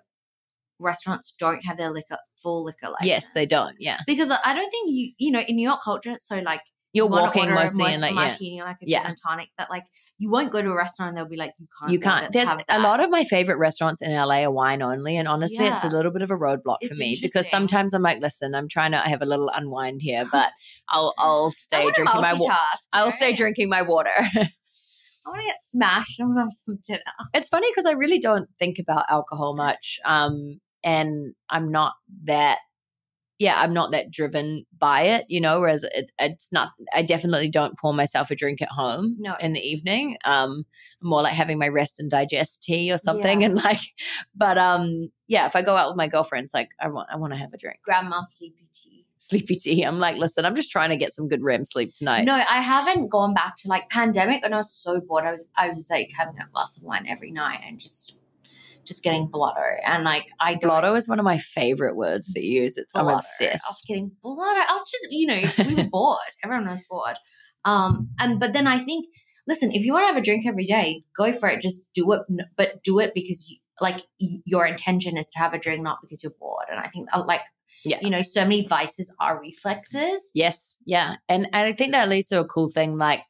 [0.84, 3.08] restaurants don't have their liquor full liquor license.
[3.08, 3.76] Yes, they don't.
[3.80, 6.62] Yeah, because I don't think you you know in New York culture it's so like
[6.94, 9.08] you're you walking mostly and like yeah, martini or like a Yeah.
[9.08, 9.84] gin tonic that like
[10.20, 12.32] you won't go to a restaurant and they'll be like you can't you can't.
[12.32, 15.84] There's a lot of my favorite restaurants in LA are wine only, and honestly, it's
[15.84, 18.92] a little bit of a roadblock for me because sometimes I'm like, listen, I'm trying
[18.92, 20.52] to have a little unwind here, but
[20.90, 22.58] I'll I'll stay drinking my water.
[22.94, 23.14] I'll right?
[23.16, 24.12] stay drinking my water.
[25.26, 26.20] I want to get smashed.
[26.20, 27.02] I want to have some dinner.
[27.34, 30.00] it's funny because I really don't think about alcohol much.
[30.06, 31.94] Um, and I'm not
[32.26, 32.60] that,
[33.40, 37.50] yeah, I'm not that driven by it, you know, whereas it, it's not, I definitely
[37.50, 39.36] don't pour myself a drink at home No.
[39.40, 40.18] in the evening.
[40.24, 40.66] Um,
[41.02, 43.42] more like having my rest and digest tea or something.
[43.42, 43.48] Yeah.
[43.48, 43.80] And like,
[44.36, 47.34] but, um, yeah, if I go out with my girlfriends, like I want, I want
[47.34, 49.06] to have a drink, Grandma sleepy tea.
[49.18, 49.84] sleepy tea.
[49.84, 52.24] I'm like, listen, I'm just trying to get some good REM sleep tonight.
[52.24, 55.26] No, I haven't gone back to like pandemic, and I was so bored.
[55.26, 58.18] I was I was like having a glass of wine every night and just
[58.86, 59.62] just getting blotto.
[59.86, 62.78] And like I don't- Blotto is one of my favorite words that you use.
[62.78, 63.64] It's, I'm obsessed.
[63.66, 64.60] I was getting blotto.
[64.60, 66.18] I was just, you know, we were bored.
[66.44, 67.18] Everyone was bored.
[67.66, 69.06] Um, and but then I think
[69.48, 71.62] listen, if you want to have a drink every day, go for it.
[71.62, 72.22] Just do it,
[72.58, 76.24] but do it because you, like your intention is to have a drink, not because
[76.24, 76.66] you're bored.
[76.70, 77.42] And I think uh, like
[77.86, 77.98] Yeah.
[78.02, 80.30] you know, so many vices are reflexes.
[80.34, 82.98] Yes, yeah, and and I think that leads to a cool thing.
[82.98, 83.22] Like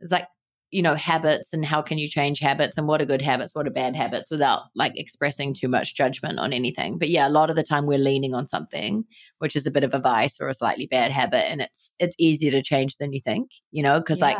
[0.00, 0.26] it's like
[0.70, 3.66] you know habits and how can you change habits and what are good habits, what
[3.66, 6.98] are bad habits, without like expressing too much judgment on anything.
[6.98, 9.04] But yeah, a lot of the time we're leaning on something
[9.38, 12.16] which is a bit of a vice or a slightly bad habit, and it's it's
[12.18, 13.50] easier to change than you think.
[13.70, 14.38] You know, because like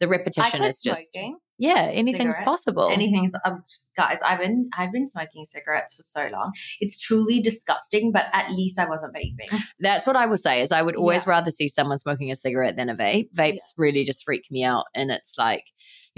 [0.00, 1.38] the repetition is just smoking.
[1.58, 2.88] Yeah, anything's cigarettes, possible.
[2.88, 3.64] Anything's um,
[3.96, 4.20] guys.
[4.22, 6.52] I've been I've been smoking cigarettes for so long.
[6.80, 9.58] It's truly disgusting, but at least I wasn't vaping.
[9.80, 12.76] That's what I would say is I would always rather see someone smoking a cigarette
[12.76, 13.30] than a vape.
[13.36, 14.84] Vapes really just freak me out.
[14.94, 15.64] And it's like,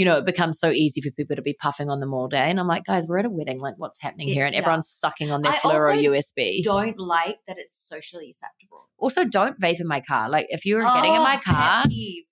[0.00, 2.48] you know, it becomes so easy for people to be puffing on them all day.
[2.50, 3.60] And I'm like, guys, we're at a wedding.
[3.60, 4.46] Like, what's happening here?
[4.46, 4.60] And yeah.
[4.60, 6.62] everyone's sucking on their I fluoro USB.
[6.62, 8.88] Don't like that it's socially acceptable.
[8.96, 10.30] Also, don't vape in my car.
[10.30, 11.84] Like, if you're oh, getting in my Oh, car,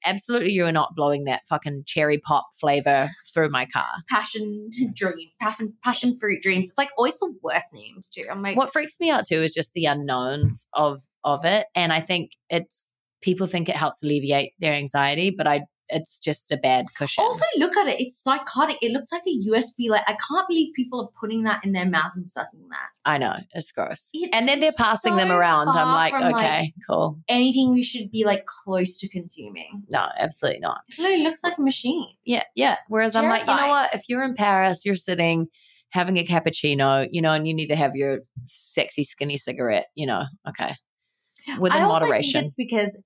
[0.06, 3.90] absolutely you are not blowing that fucking cherry pop flavor through my car.
[4.08, 6.70] passion dream, passion, passion fruit dreams.
[6.70, 8.24] It's like always the worst names too.
[8.30, 11.66] I'm like, What freaks me out too is just the unknowns of of it.
[11.74, 12.86] And I think it's
[13.20, 17.24] people think it helps alleviate their anxiety, but I it's just a bad cushion.
[17.24, 18.00] Also, look at it.
[18.00, 18.78] It's psychotic.
[18.82, 19.88] It looks like a USB.
[19.88, 22.88] Like I can't believe people are putting that in their mouth and sucking that.
[23.04, 24.10] I know it's gross.
[24.12, 25.68] It and then they're passing them around.
[25.68, 27.18] I'm like, from, like- okay, cool.
[27.28, 29.84] Anything we should be like close to consuming.
[29.88, 30.80] No, absolutely not.
[30.88, 32.08] It literally looks like a machine.
[32.24, 32.76] Yeah, yeah.
[32.88, 33.94] Whereas It's I'm like, you know what?
[33.94, 35.48] If you're in Paris, you're sitting
[35.90, 40.06] having a cappuccino, you know, and you need to have your sexy skinny cigarette, you
[40.06, 40.74] know, okay.
[41.58, 42.44] Within I also moderation.
[42.44, 43.02] it's because,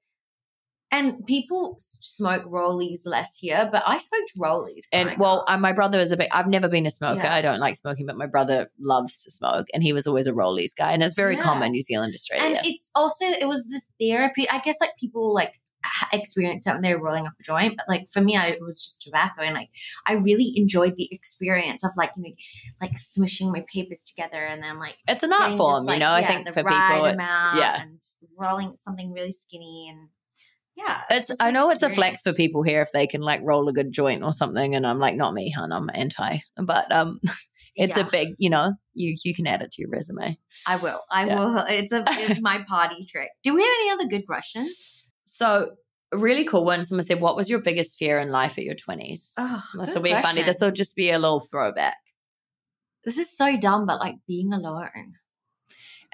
[0.93, 4.85] and people smoke rollies less here, but I smoked rollies.
[4.93, 5.55] and well, up.
[5.55, 6.29] uh, my brother is a big.
[6.31, 7.23] I've never been a smoker.
[7.23, 7.35] Yeah.
[7.35, 10.33] I don't like smoking, but my brother loves to smoke, and he was always a
[10.33, 11.43] rollies guy, and it's very Yeah.
[11.43, 12.59] common in New Zealand, Australia.
[12.59, 14.49] and it's also it was the therapy.
[14.51, 15.55] I guess like people like
[16.13, 18.85] experience it when they're rolling up a joint, but like for me, I, it was
[18.85, 19.71] just tobacco, and like
[20.07, 22.35] I really enjoyed the experience of like you know
[22.83, 26.01] like smishing my papers together and then like it's an art form, just, you like,
[26.01, 26.13] know.
[26.13, 27.81] I think for people, it's yeah.
[27.81, 27.99] and
[28.39, 30.11] rolling something really skinny and
[30.77, 33.41] yeah, It's just I know it's a flex for people here if they can like
[33.43, 35.73] roll a good joint or something, and I'm like, not me, hun.
[35.73, 37.21] I'm anti, but um,
[37.77, 40.39] it's Yeah, a big, you know, you you can add it to your resume.
[40.67, 41.01] I will.
[41.11, 41.35] I Yeah.
[41.39, 41.59] will.
[41.69, 43.29] It's a it's my party trick.
[43.43, 45.05] Do we have any other good questions?
[45.25, 45.73] So
[46.13, 46.85] a really cool one.
[46.85, 50.03] Someone said, "What was your biggest fear in life at your 20s?" Oh, this will
[50.03, 50.43] be funny.
[50.43, 51.97] This will just be a little throwback.
[53.05, 55.15] This is so dumb, but like being alone.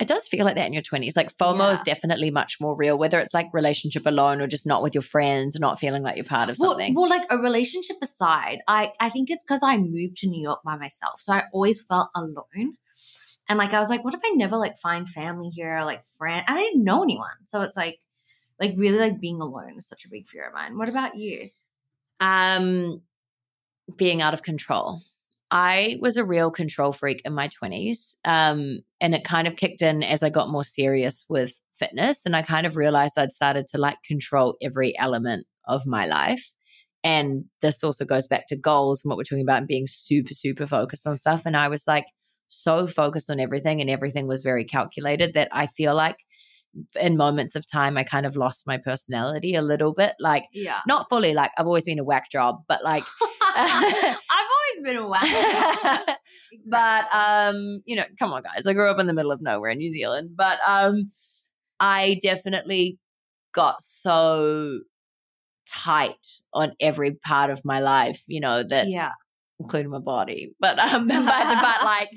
[0.01, 1.17] It does feel like that in your 20s.
[1.17, 4.83] Like FOMO is definitely much more real, whether it's like relationship alone or just not
[4.83, 6.95] with your friends or not feeling like you're part of something.
[6.95, 10.61] well, like a relationship aside, I I think it's because I moved to New York
[10.65, 12.75] by myself, so I always felt alone.
[13.49, 16.07] And like I was like, what if I never like find family here, or, like
[16.19, 16.45] friend?
[16.47, 17.99] I didn't know anyone, so it's like,
[18.61, 20.77] like really like being alone is such a big fear of mine.
[20.79, 21.49] What about you?
[22.21, 23.01] um
[23.97, 25.01] being out of control
[25.51, 29.83] i was a real control freak in my 20s um and it kind of kicked
[29.83, 33.67] in as i got more serious with fitness and i kind of realized i'd started
[33.67, 36.45] to like control every element of my life
[37.05, 40.35] and this also goes back to goals and what we're talking about and being super
[40.35, 42.07] super focused on stuff and i was like
[42.49, 46.17] so focused on everything and everything was very calculated that i feel like
[47.01, 50.81] in moments of time i kind of lost my personality a little bit like Yeah,
[50.87, 53.05] not fully like I've always been a whack job, but like
[53.57, 54.17] I've
[54.79, 56.17] always been a while.
[56.67, 58.67] but um you know, come on guys.
[58.67, 61.09] I grew up in the middle of nowhere in New Zealand, but um
[61.81, 62.99] I definitely
[63.53, 64.81] got so
[65.67, 69.13] tight on every part of my life, you know, that yeah,
[69.61, 70.55] including my body.
[70.61, 71.27] But um but, but
[71.85, 72.11] like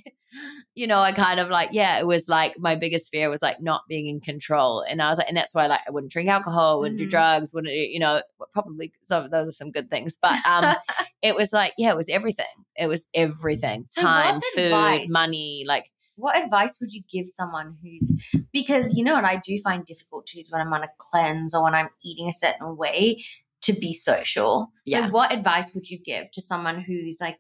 [0.76, 3.60] you know, I kind of like, yeah, it was like my biggest fear was like
[3.60, 4.82] not being in control.
[4.82, 7.10] And I was like, and that's why like I wouldn't drink alcohol, wouldn't do Mhm.
[7.10, 8.22] drugs, wouldn't, you know,
[8.52, 10.18] probably so those are some good things.
[10.22, 10.74] But um
[11.22, 12.46] it was like, yeah, it was everything.
[12.78, 13.86] It was everything.
[13.88, 15.10] So Time, food, advice?
[15.12, 18.12] money, like what advice would you give someone who's
[18.54, 21.54] because you know what I do find difficult to is when I'm on a cleanse
[21.54, 23.24] or when I'm eating a certain way
[23.62, 24.72] to be social.
[24.86, 25.06] Yeah.
[25.08, 27.38] So what advice would you give to someone who's like,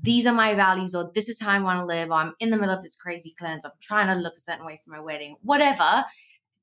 [0.00, 2.50] these are my values, or this is how I want to live, or I'm in
[2.50, 5.00] the middle of this crazy cleanse, I'm trying to look a certain way for my
[5.00, 6.04] wedding, whatever,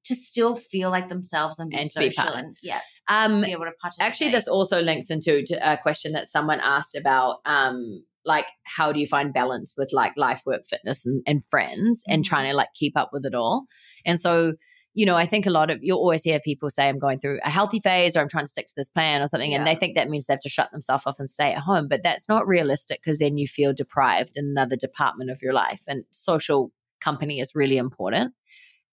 [0.05, 2.79] to still feel like themselves and be And to be social and yeah,
[3.09, 4.07] um be able to participate.
[4.07, 8.99] Actually, this also links into a question that someone asked about, um, like how do
[8.99, 12.27] you find balance with like life, work, fitness, and, and friends, and Mhm.
[12.27, 13.65] trying to like keep up with it all.
[14.05, 14.53] And so,
[14.95, 17.39] you know, I think a lot of you'll always hear people say, "I'm going through
[17.43, 19.75] a healthy phase," or "I'm trying to stick to this plan," or something, and they
[19.75, 21.87] think that means they have to shut themselves off and stay at home.
[21.89, 25.83] But that's not realistic because then you feel deprived in another department of your life,
[25.87, 26.71] and social
[27.01, 28.33] company is really important.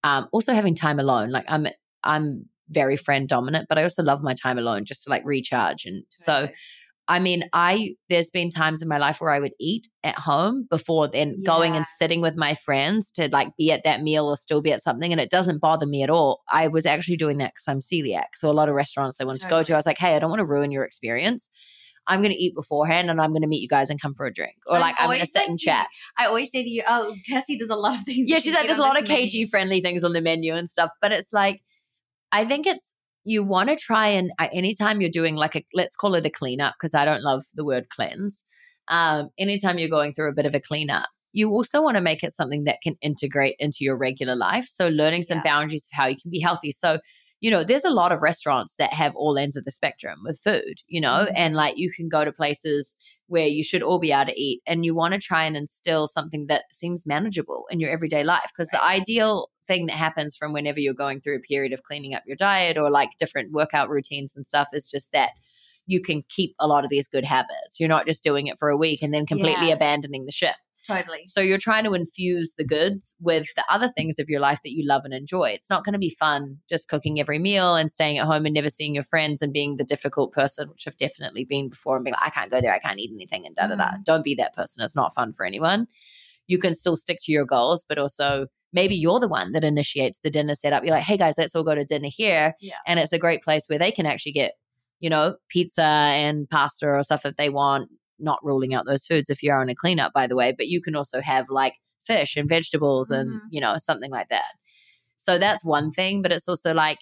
[0.03, 1.69] Um, also, having time alone, like I'm,
[2.03, 5.87] I'm very friend dominant, but I also love my time alone just to like recharge.
[5.87, 6.49] And so.
[7.13, 10.67] I mean, I there's been times in my life where I would eat at home
[10.71, 14.39] before then going and sitting with my friends to like be at that meal or
[14.39, 16.41] still be at something, and it doesn't bother me at all.
[16.51, 19.43] I was actually doing that because I'm celiac, so a lot of restaurants they wanted
[19.43, 21.51] to go to, I was like, hey, I don't want to ruin your experience.
[22.07, 24.25] I'm going to eat beforehand, and I'm going to meet you guys and come for
[24.25, 25.89] a drink, or I'm like I'm going to sit and to you, chat.
[26.17, 28.67] I always say to you, "Oh, Kirsty, there's a lot of things." Yeah, she's like,
[28.67, 31.61] there's a lot of KG friendly things on the menu and stuff, but it's like,
[32.33, 32.95] I think it's
[33.25, 36.75] you want to try and anytime you're doing like a let's call it a cleanup
[36.79, 38.43] because I don't love the word cleanse.
[38.89, 42.23] Um, anytime you're going through a bit of a cleanup, you also want to make
[42.25, 44.67] it something that can integrate into your regular life.
[44.69, 45.45] So learning some Yeah.
[45.45, 46.73] boundaries of how you can be healthy.
[46.73, 46.99] So
[47.41, 50.41] you know, there's a lot of restaurants that have all ends of the spectrum with
[50.45, 51.33] food, you know, Mhm.
[51.35, 52.95] and like you can go to places
[53.27, 56.07] where you should all be able to eat and you want to try and instill
[56.07, 60.53] something that seems manageable in your everyday life because the ideal thing that happens from
[60.53, 63.89] whenever you're going through a period of cleaning up your diet or like different workout
[63.89, 65.31] routines and stuff is just that
[65.87, 68.69] you can keep a lot of these good habits you're not just doing it for
[68.71, 69.75] a week and then completely Yeah.
[69.75, 70.55] abandoning the ship
[70.87, 71.23] Totally.
[71.27, 74.73] so you're trying to infuse the goods with the other things of your life that
[74.73, 75.51] you love and enjoy.
[75.51, 78.53] It's not going to be fun just cooking every meal and staying at home and
[78.55, 82.05] never seeing your friends and being the difficult person, which I've definitely been before and
[82.05, 83.91] being like, I can't go there, I can't eat anything and da da da.
[83.93, 84.05] Mm.
[84.05, 84.83] Don't be that person.
[84.85, 85.87] It's not fun for anyone.
[86.47, 90.21] You can still stick to your goals, but also maybe you're the one that initiates
[90.23, 90.85] the dinner setup.
[90.85, 92.55] You're like, hey guys, let's all go to dinner here.
[92.61, 92.77] Yeah.
[92.87, 94.53] And it's a great place where they can actually get,
[95.01, 99.31] you know, pizza and pasta or stuff that they want not ruling out those foods
[99.31, 101.75] if you're on a cleanup, by the way, but you can also have like
[102.07, 103.41] fish and vegetables and, Mhm.
[103.51, 104.53] you know, something like that.
[105.19, 106.99] So that's one thing, but it's also like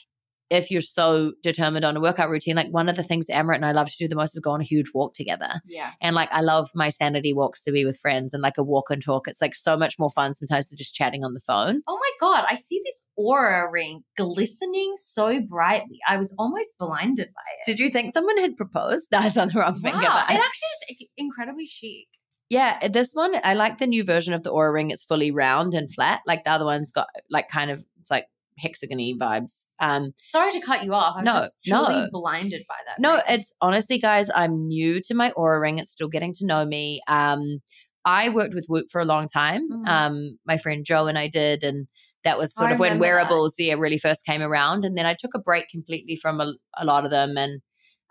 [0.50, 3.64] if you're so determined on a workout routine, like one of the things Amrit and
[3.64, 5.60] I love to do the most is go on a huge walk together.
[5.66, 5.92] Yeah.
[6.00, 8.90] And like I love my sanity walks to be with friends and like a walk
[8.90, 9.28] and talk.
[9.28, 11.82] It's like so much more fun sometimes than just chatting on the phone.
[11.88, 15.98] Oh my god, I see this Oura ring glistening so brightly.
[16.08, 17.66] I was almost blinded by it.
[17.66, 19.08] Did you think someone had proposed?
[19.30, 19.98] It's on the wrong finger.
[19.98, 22.08] wow, but- it actually is incredibly chic.
[22.48, 24.90] Yeah, this one I like the new version of the Oura Ring.
[24.90, 26.20] It's fully round and flat.
[26.26, 28.24] Like the other one's got like kind of it's like
[28.62, 29.64] hexagony vibes.
[29.80, 31.14] Um, Sorry to cut you off.
[31.16, 32.08] I was No, just truly no.
[32.12, 32.98] blinded by that.
[33.00, 35.78] no, it's honestly, guys, I'm new to my Oura Ring.
[35.78, 37.00] It's still getting to know me.
[37.08, 37.58] Um,
[38.04, 39.68] I worked with Whoop for a long time.
[39.70, 39.88] Mhm.
[39.88, 41.86] Um, my friend Joe and I did, and
[42.24, 43.00] that was I sort of when that.
[43.00, 44.84] wearables, yeah, really first came around.
[44.84, 47.60] And then I took a break completely from a, a lot of them, and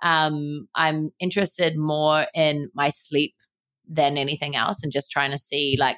[0.02, 3.34] um, I'm interested more in my sleep
[3.88, 5.98] than anything else, and just trying to see like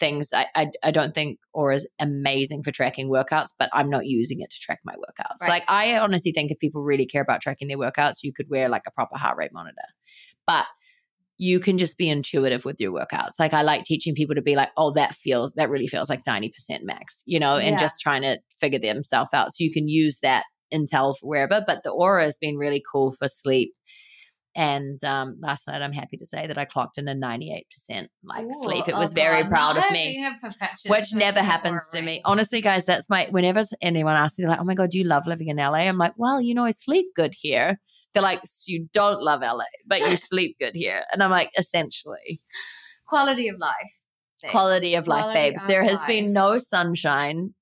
[0.00, 0.32] things.
[0.32, 4.40] I I, I don't think Oura is amazing for tracking workouts, but I'm not using
[4.40, 5.40] it to track my workouts.
[5.42, 5.48] Right.
[5.48, 8.68] Like I honestly think if people really care about tracking their workouts, you could wear
[8.68, 9.76] like a proper heart rate monitor,
[10.46, 10.66] but
[11.42, 13.30] you can just be intuitive with your workouts.
[13.38, 16.22] Like I like teaching people to be like, oh, that feels that really feels like
[16.26, 16.50] 90%
[16.82, 17.78] max, you know, and Yeah.
[17.78, 19.48] just trying to figure themselves out.
[19.54, 21.62] So you can use that intel for wherever.
[21.66, 23.72] But the Oura has been really cool for sleep.
[24.56, 27.62] And um, last night, I'm happy to say that I clocked in a 98%
[28.24, 28.88] like Ooh, sleep.
[28.88, 32.02] It oh was very God, proud of me being a perfectionist which never happens to
[32.02, 32.20] me.
[32.24, 35.26] Honestly, guys, that's my whenever anyone asks me, like, oh my God, do you love
[35.26, 35.74] living in LA?
[35.86, 37.78] I'm like, well, you know, I sleep good here.
[38.12, 41.04] They're like, so you don't love LA, but you sleep good here.
[41.12, 42.40] And I'm like, essentially,
[43.06, 43.72] quality of life.
[44.42, 44.50] babes.
[44.50, 45.62] quality of life, Quality babes.
[45.62, 46.06] of There has life.
[46.08, 47.54] been no sunshine.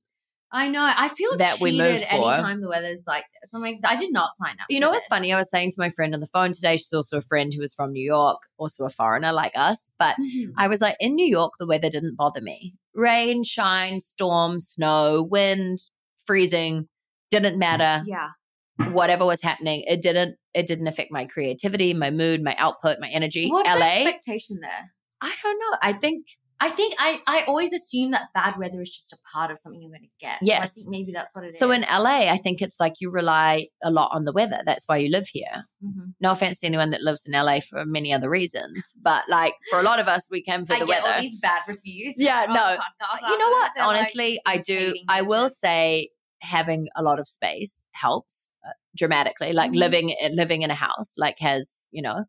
[0.51, 0.81] I know.
[0.83, 2.15] I feel that we cheated move for.
[2.15, 3.53] anytime the weather's like this.
[3.53, 4.67] I'm like, I did not sign up.
[4.71, 5.09] You know what's this.
[5.09, 5.33] funny?
[5.33, 7.63] I was saying to my friend on the phone today, she's also a friend who
[7.63, 10.53] is from New York, also a foreigner like us, but Mhm.
[10.57, 12.75] I was like, in New York, the weather didn't bother me.
[12.95, 15.79] Rain, shine, storm, snow, wind,
[16.27, 16.89] freezing,
[17.31, 18.03] didn't matter.
[18.07, 18.29] yeah.
[18.93, 23.09] whatever was happening it didn't it didn't affect my creativity my mood my output my
[23.09, 24.93] energy What's la the expectation there?
[25.21, 26.27] i don't know i think
[26.61, 29.81] I think I, I always assume that bad weather is just a part of something
[29.81, 30.39] you're going to get.
[30.43, 30.75] So I Yes.
[30.75, 31.59] think maybe that's what it is.
[31.59, 34.85] so in la i think it's like you rely a lot on the weather that's
[34.89, 36.15] why you live here Mhm.
[36.21, 39.79] no offense to anyone that lives in la for many other reasons but like for
[39.79, 42.15] a lot of us we came for I the get weather all these bad reviews.
[42.17, 42.77] Yeah, no.
[43.31, 43.71] you know what.
[43.75, 48.71] They're like, honestly i do i will say having a lot of space helps uh,
[48.97, 49.77] dramatically like Mhm.
[49.77, 52.25] living living in a house like has you know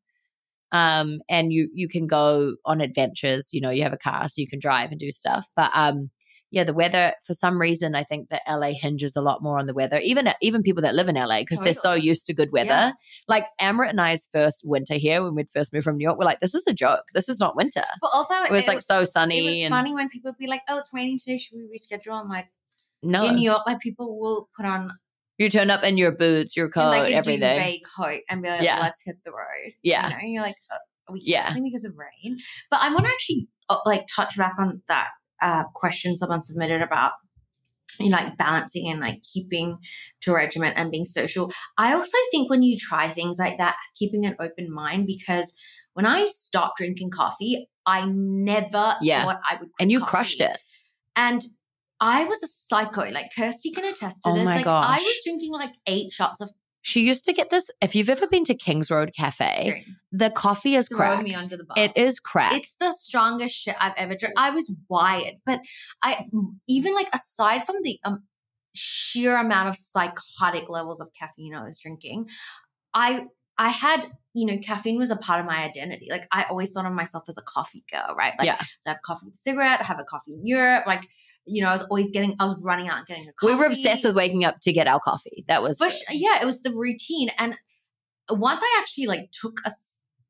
[0.71, 4.35] um and you you can go on adventures you know you have a car so
[4.37, 6.09] you can drive and do stuff but um
[6.51, 9.67] yeah the weather for some reason i think that la hinges a lot more on
[9.67, 12.51] the weather even even people that live in la because they're so used to good
[12.51, 12.91] weather Yeah.
[13.27, 16.25] like Amrit and i's first winter here when we'd first moved from new york we're
[16.25, 19.05] like this is a joke this is not winter But also, it was like so
[19.05, 19.39] sunny.
[19.39, 21.37] it was and funny when people be like, "Oh, it's raining today.
[21.37, 22.47] Should we reschedule?" I'm like,
[23.03, 24.91] no in New York, like people will put on
[25.39, 27.39] You turn up in your boots, your coat, like a everything.
[27.39, 28.79] duvet coat and be like, Yeah.
[28.79, 30.03] "Let's hit the road." Yeah.
[30.07, 30.55] you know, and you're like,
[31.07, 31.51] "Are we Yeah.
[31.53, 32.37] because of rain?"
[32.69, 35.07] But I want to actually uh, like touch back on that
[35.41, 37.13] uh, question someone submitted about
[37.99, 39.77] you know, like balancing and like keeping
[40.21, 41.51] to a regiment and being social.
[41.77, 45.51] I also think when you try things like that, keeping an open mind because
[45.93, 49.23] when I stopped drinking coffee, I never Yeah.
[49.25, 49.69] thought I would.
[49.81, 50.09] And you coffee.
[50.11, 50.57] crushed it.
[51.15, 51.41] And
[52.01, 53.09] I was a psycho.
[53.09, 54.45] Like Kirsty can attest to Oh this.
[54.45, 56.49] my like I was drinking like eight shots of
[56.81, 57.69] She used to get this.
[57.81, 59.97] If you've ever been to Kings Road Cafe, Scream.
[60.11, 61.23] the coffee is Throwing crack.
[61.23, 61.77] me under the bus.
[61.77, 62.53] It is crack.
[62.55, 64.33] It's the strongest shit I've ever drank.
[64.37, 65.59] I was wired, but
[66.01, 66.25] I
[66.67, 68.23] even like aside from the um,
[68.73, 72.29] sheer amount of psychotic levels of caffeine I was drinking,
[72.93, 73.25] I
[73.57, 76.07] I had you know caffeine was a part of my identity.
[76.09, 78.33] Like I always thought of myself as a coffee girl, right?
[78.39, 78.57] Like Yeah.
[78.85, 80.87] I have coffee with a cigarette, I have a coffee in Europe.
[80.87, 81.03] Like
[81.49, 83.53] you know, I was always getting, I was running out and getting a coffee.
[83.53, 85.43] we were obsessed with waking up to get our coffee.
[85.47, 87.31] That was But yeah, it was the routine.
[87.37, 87.57] And
[88.29, 89.71] once I actually like took a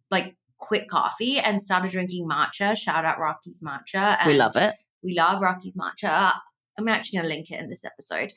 [0.10, 4.18] like quit coffee and started drinking matcha, shout out Rocky's matcha.
[4.20, 4.76] And we love it.
[5.04, 6.34] We love Rocky's matcha.
[6.78, 8.32] I'm actually going to link it in this episode.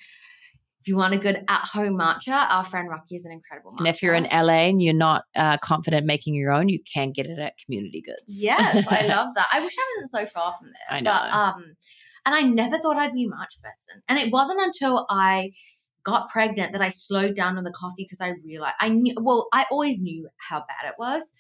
[0.81, 3.79] If you want a good at home matcha, our friend Rocky is an incredible matcha.
[3.79, 7.13] And if you're in LA and you're not uh, confident making your own, you can
[7.13, 8.43] get it at Community Goods.
[8.43, 9.47] Yes, I love that.
[9.53, 10.97] I wish I wasn't so far from there.
[10.97, 11.13] I know.
[11.13, 11.77] But, um,
[12.25, 14.03] and I never thought I'd be a matcha person.
[14.09, 15.53] And it wasn't until I
[16.05, 19.49] got pregnant that I slowed down on the coffee because I realized I knew, well,
[19.53, 21.33] I always knew how bad it was.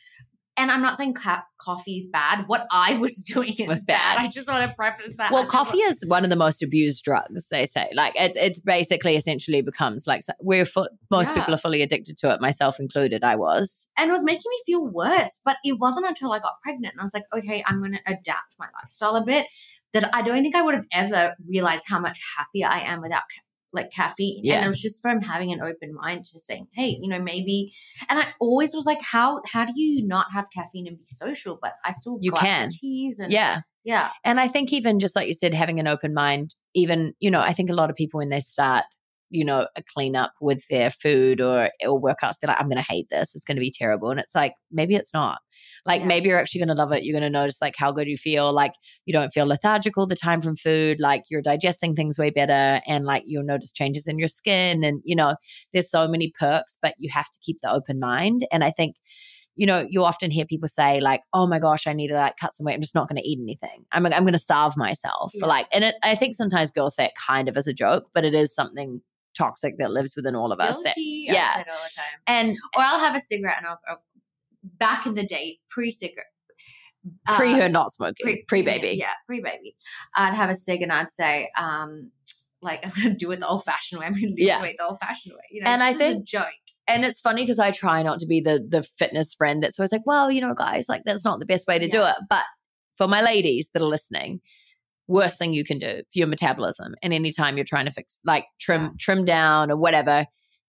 [0.58, 2.44] And I'm not saying ca- coffee is bad.
[2.46, 4.16] What I was doing is Was bad.
[4.18, 4.26] bad.
[4.26, 5.32] I just want to preface that.
[5.32, 7.48] Well, coffee is one of the most abused drugs.
[7.50, 11.36] They say, like it's it's basically essentially becomes like we're fu- most Yeah.
[11.40, 13.24] people are fully addicted to it, myself included.
[13.24, 13.88] I was.
[13.98, 15.40] and it was making me feel worse.
[15.42, 18.00] But it wasn't until I got pregnant and I was like, okay, I'm going to
[18.06, 19.46] adapt my lifestyle a bit
[19.92, 23.22] that I don't think I would have ever realized how much happier I am without
[23.22, 23.42] ca-
[23.74, 24.40] like caffeine.
[24.42, 24.56] Yeah.
[24.56, 27.72] And it was just from having an open mind to saying, hey, you know, maybe.
[28.08, 31.58] And I always was like, how how do you not have caffeine and be social?
[31.60, 32.68] But I still You go out for can.
[32.70, 33.60] teas and Yeah.
[33.84, 37.30] yeah, And I think even just like you said, having an open mind, even, you
[37.30, 38.84] know, I think a lot of people when they start,
[39.30, 43.08] you know, a cleanup with their food or or workouts, they're like, I'm gonna hate
[43.08, 43.34] this.
[43.34, 44.10] It's gonna be terrible.
[44.10, 45.38] And it's like, maybe it's not.
[45.84, 46.06] Like Yeah.
[46.06, 47.02] maybe you're actually gonna love it.
[47.04, 48.52] You're gonna notice like how good you feel.
[48.52, 48.72] Like
[49.04, 50.98] you don't feel lethargic all the time from food.
[51.00, 54.84] Like you're digesting things way better and like you'll notice changes in your skin.
[54.84, 55.36] And you know,
[55.72, 58.46] there's so many perks, but you have to keep the open mind.
[58.52, 58.96] And I think
[59.54, 62.36] you know, you often hear people say like, "Oh my gosh, I need to like
[62.40, 62.72] cut some weight.
[62.72, 63.84] I'm just not going to eat anything.
[63.92, 65.44] I'm I'm going to starve myself." Yeah.
[65.44, 68.24] Like, and it, I think sometimes girls say it kind of as a joke, but
[68.24, 69.02] it is something
[69.36, 70.78] toxic that lives within all of us.
[70.78, 71.24] That, guilty.
[71.26, 71.50] yeah.
[71.50, 72.20] I say it all the time.
[72.26, 74.02] and Or I'll have a cigarette and I'll, I'll
[74.62, 76.26] back in the day, pre cigarette.
[77.32, 78.96] pre her not smoking, pre, baby.
[78.98, 79.74] Yeah, pre baby.
[80.14, 82.10] I'd have a cig and I'd say, um,
[82.60, 84.06] like I'm gonna do it the old fashioned way.
[84.06, 84.62] I'm gonna lose Yeah.
[84.62, 85.42] weight the old fashioned way.
[85.50, 86.46] You know, And I just as a think- joke.
[86.88, 89.92] And it's funny because I try not to be the the fitness friend that's always
[89.92, 92.42] like, "Well, you know, guys, like that's not the best way to do it." But
[92.98, 94.40] for my ladies that are listening,
[95.06, 98.46] worst thing you can do for your metabolism and anytime you're trying to fix like
[98.60, 98.88] trim Yeah.
[98.98, 100.26] trim down or whatever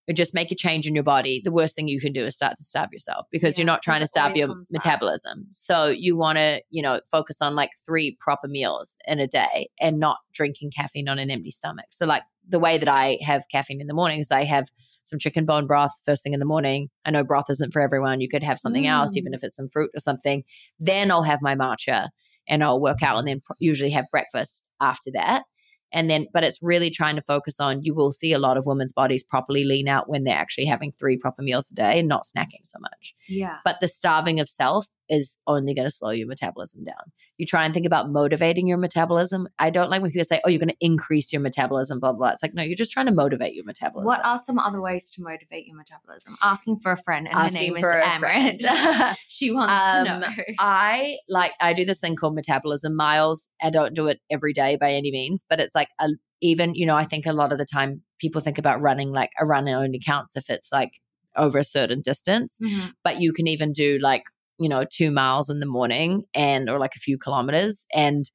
[0.09, 2.35] or just make a change in your body the worst thing you can do is
[2.35, 5.45] start to starve yourself because you're not trying to starve your metabolism.
[5.51, 9.69] So you want to you know focus on like three proper meals in a day
[9.79, 11.85] and not drinking caffeine on an empty stomach.
[11.91, 14.67] So like the way that i have caffeine in the morning is i have
[15.05, 16.89] some chicken bone broth first thing in the morning.
[17.05, 18.21] I know broth isn't for everyone.
[18.21, 19.17] You could have something else Mm.
[19.17, 20.43] even if it's some fruit or something.
[20.79, 22.09] Then i'll have my matcha
[22.47, 25.43] and I'll work out and then usually have breakfast after that.
[25.93, 28.65] And then, but it's really trying to focus on you will see a lot of
[28.65, 32.07] women's bodies properly lean out when they're actually having three proper meals a day and
[32.07, 33.15] not snacking so much.
[33.27, 33.57] Yeah.
[33.63, 37.11] But the starving of self is only going to slow your metabolism down.
[37.37, 39.47] You try and think about motivating your metabolism.
[39.59, 42.29] I don't like when people say, oh, you're going to increase your metabolism, blah, blah.
[42.29, 44.05] It's like, no, you're just trying to motivate your metabolism.
[44.07, 46.35] What are some other ways to motivate your metabolism?
[46.41, 49.15] Asking for a friend, and Asking her name is Amrit.
[49.27, 50.27] she wants Um, to know.
[50.59, 53.49] I like I do this thing called metabolism miles.
[53.61, 56.07] I don't do it every day by any means, but it's like a,
[56.41, 59.31] even you know I think a lot of the time people think about running like
[59.39, 60.91] a run only counts if it's like
[61.35, 62.93] over a certain distance, Mhm.
[63.03, 64.23] but you can even do like
[64.59, 68.25] you know two miles in the morning and or like a few kilometers and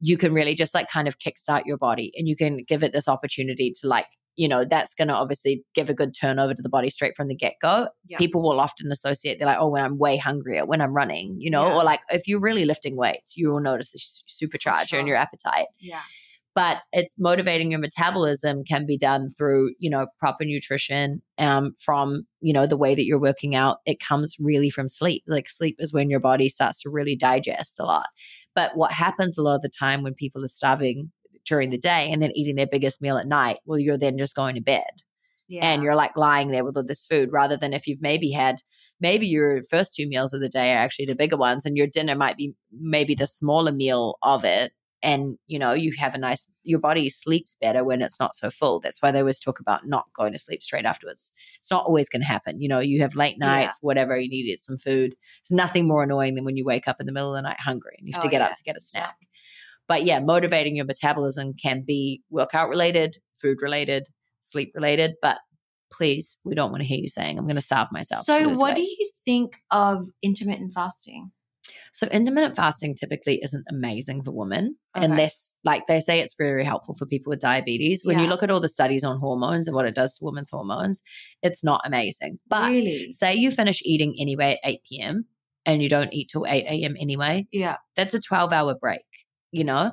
[0.00, 2.92] you can really just like kind of kickstart your body and you can give it
[2.92, 4.06] this opportunity to like
[4.36, 7.28] you know that's going to obviously give a good turnover to the body straight from
[7.28, 8.18] the get-go Yeah.
[8.18, 11.50] people will often associate they're like oh when i'm way hungrier when i'm running you
[11.50, 11.74] know Yeah.
[11.76, 15.66] or like if you're really lifting weights you will notice a supercharger in your appetite
[15.80, 16.00] Yeah.
[16.54, 22.26] But it's motivating your metabolism can be done through you know proper nutrition um from
[22.40, 23.78] you know the way that you're working out.
[23.86, 25.22] It comes really from sleep.
[25.26, 28.06] Like sleep is when your body starts to really digest a lot.
[28.54, 31.10] But what happens a lot of the time when people are starving
[31.44, 34.36] during the day and then eating their biggest meal at night well you're then just
[34.36, 34.84] going to bed.
[35.46, 35.66] Yeah.
[35.66, 38.56] and you're like lying there with all this food rather than if you've maybe had
[38.98, 41.86] maybe your first two meals of the day are actually the bigger ones and your
[41.86, 44.72] dinner might be maybe the smaller meal of it
[45.04, 48.50] and you know you have a nice your body sleeps better when it's not so
[48.50, 51.84] full that's why they always talk about not going to sleep straight afterwards it's not
[51.84, 53.46] always going to happen you know you have late Yeah.
[53.46, 56.88] nights whatever you need to some food it's nothing more annoying than when you wake
[56.88, 58.46] up in the middle of the night hungry and you have to Oh, get yeah.
[58.46, 59.16] up to get a snack
[59.86, 64.06] but yeah motivating your metabolism can be workout related food related
[64.40, 65.38] sleep related but
[65.92, 68.48] please we don't want to hear you saying i'm going to starve myself to So,
[68.60, 71.30] what do you think of intermittent fasting?
[71.92, 75.06] So intermittent fasting typically isn't amazing for women Okay.
[75.06, 78.02] unless like they say it's very helpful for people with diabetes.
[78.04, 80.50] When you look at all the studies on hormones and what it does to women's
[80.50, 81.02] hormones,
[81.42, 82.38] it's not amazing.
[82.48, 83.10] But really?
[83.12, 85.24] say you finish eating anyway at 8 p.m.
[85.66, 86.94] and you don't eat till 8 a.m.
[87.00, 87.76] anyway, Yeah.
[87.96, 89.04] that's a 12 hour break,
[89.52, 89.92] you know?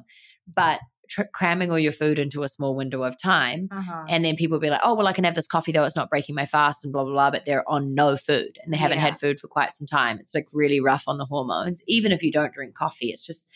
[0.53, 0.79] But
[1.11, 4.05] tr- cramming all your food into a small window of time Uh-huh.
[4.09, 5.83] and then people will be like, oh, well, I can have this coffee though.
[5.83, 7.31] It's not breaking my fast and blah, blah, blah.
[7.31, 9.03] But they're on no food and they haven't Yeah.
[9.09, 10.17] had food for quite some time.
[10.19, 11.81] It's like really rough on the hormones.
[11.87, 13.47] Even if you don't drink coffee, it's just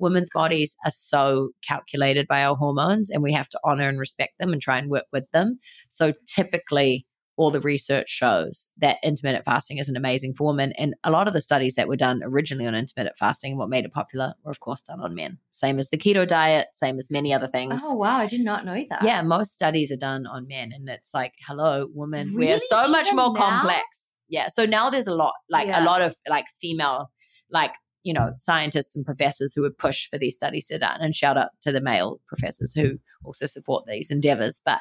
[0.00, 4.32] women's bodies are so calculated by our hormones and we have to honor and respect
[4.40, 5.58] them and try and work with them.
[5.88, 10.72] So typically, all the research shows that intermittent fasting is an amazing for women.
[10.78, 13.68] And a lot of the studies that were done originally on intermittent fasting and what
[13.68, 15.38] made it popular were, of course, done on men.
[15.52, 17.82] Same as the keto diet, same as many other things.
[17.84, 19.02] oh wow, I did not know that.
[19.02, 22.58] Yeah, most studies are done on men, and it's like, hello, women, we are Really?
[22.68, 23.40] so much more now?
[23.50, 24.14] complex.
[24.28, 25.82] Yeah, so now there's a lot, like Yeah.
[25.82, 27.10] a lot of like female,
[27.50, 27.72] like
[28.04, 31.00] you know, scientists and professors who would push for these studies to be done.
[31.00, 34.60] And shout out to the male professors who also support these endeavors.
[34.64, 34.80] But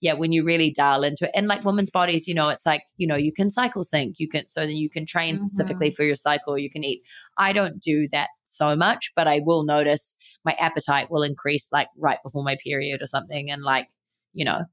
[0.00, 2.82] yeah, when you really dial into it, and like women's bodies, you know, it's like
[2.96, 5.94] you know, you can cycle sync, you can so then you can train specifically Mm-hmm.
[5.94, 6.58] for your cycle.
[6.58, 7.02] You can eat.
[7.38, 10.14] I don't do that so much, but I will notice
[10.44, 13.50] my appetite will increase like right before my period or something.
[13.50, 13.88] And like,
[14.32, 14.64] you know,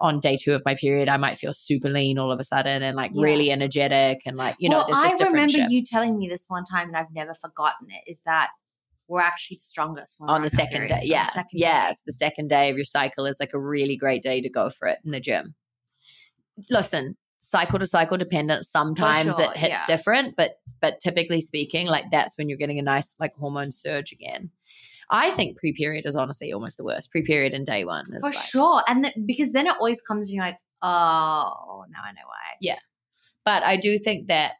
[0.00, 2.82] on day two of my period, I might feel super lean all of a sudden
[2.82, 3.24] and like Yeah.
[3.24, 6.44] really energetic and like, you know, well, there's just I remember you telling me this
[6.48, 8.10] one time, and I've never forgotten it.
[8.10, 8.50] Is that
[9.08, 10.86] we're actually the strongest when we're on the second day.
[10.88, 11.24] periods, Yeah.
[11.24, 11.96] the second yes.
[11.96, 12.02] day.
[12.06, 14.86] The second day of your cycle is like a really great day to go for
[14.86, 15.54] it in the gym.
[16.70, 18.66] Listen, cycle to cycle dependent.
[18.66, 19.84] Sometimes sure, it hits yeah.
[19.86, 20.50] different, but
[20.80, 24.50] but typically speaking, like that's when you're getting a nice like hormone surge again.
[25.10, 27.10] I think pre period is honestly almost the worst.
[27.10, 28.82] Pre period and day one is for like, sure.
[28.88, 32.56] And because then it always comes, and you're like, oh, now I know why.
[32.60, 32.78] Yeah,
[33.44, 34.52] but I do think that,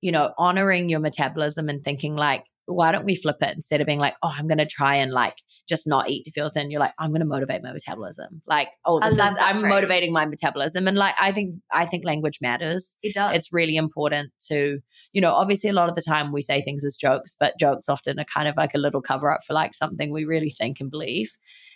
[0.00, 2.44] you know, honoring your metabolism and thinking like,
[2.74, 5.12] why don't we flip it instead of being like, oh, I'm going to try and
[5.12, 5.34] like
[5.68, 6.70] just not eat to feel thin.
[6.70, 8.42] You're like, I'm going to motivate my metabolism.
[8.46, 9.70] Like, oh, this is, I'm phrase.
[9.70, 10.88] motivating my metabolism.
[10.88, 12.96] And like, I think, I think language matters.
[13.02, 13.34] It does.
[13.34, 14.80] It's really important to,
[15.12, 17.88] you know, obviously a lot of the time we say things as jokes, but jokes
[17.88, 20.80] often are kind of like a little cover up for like something we really think
[20.80, 21.30] and believe.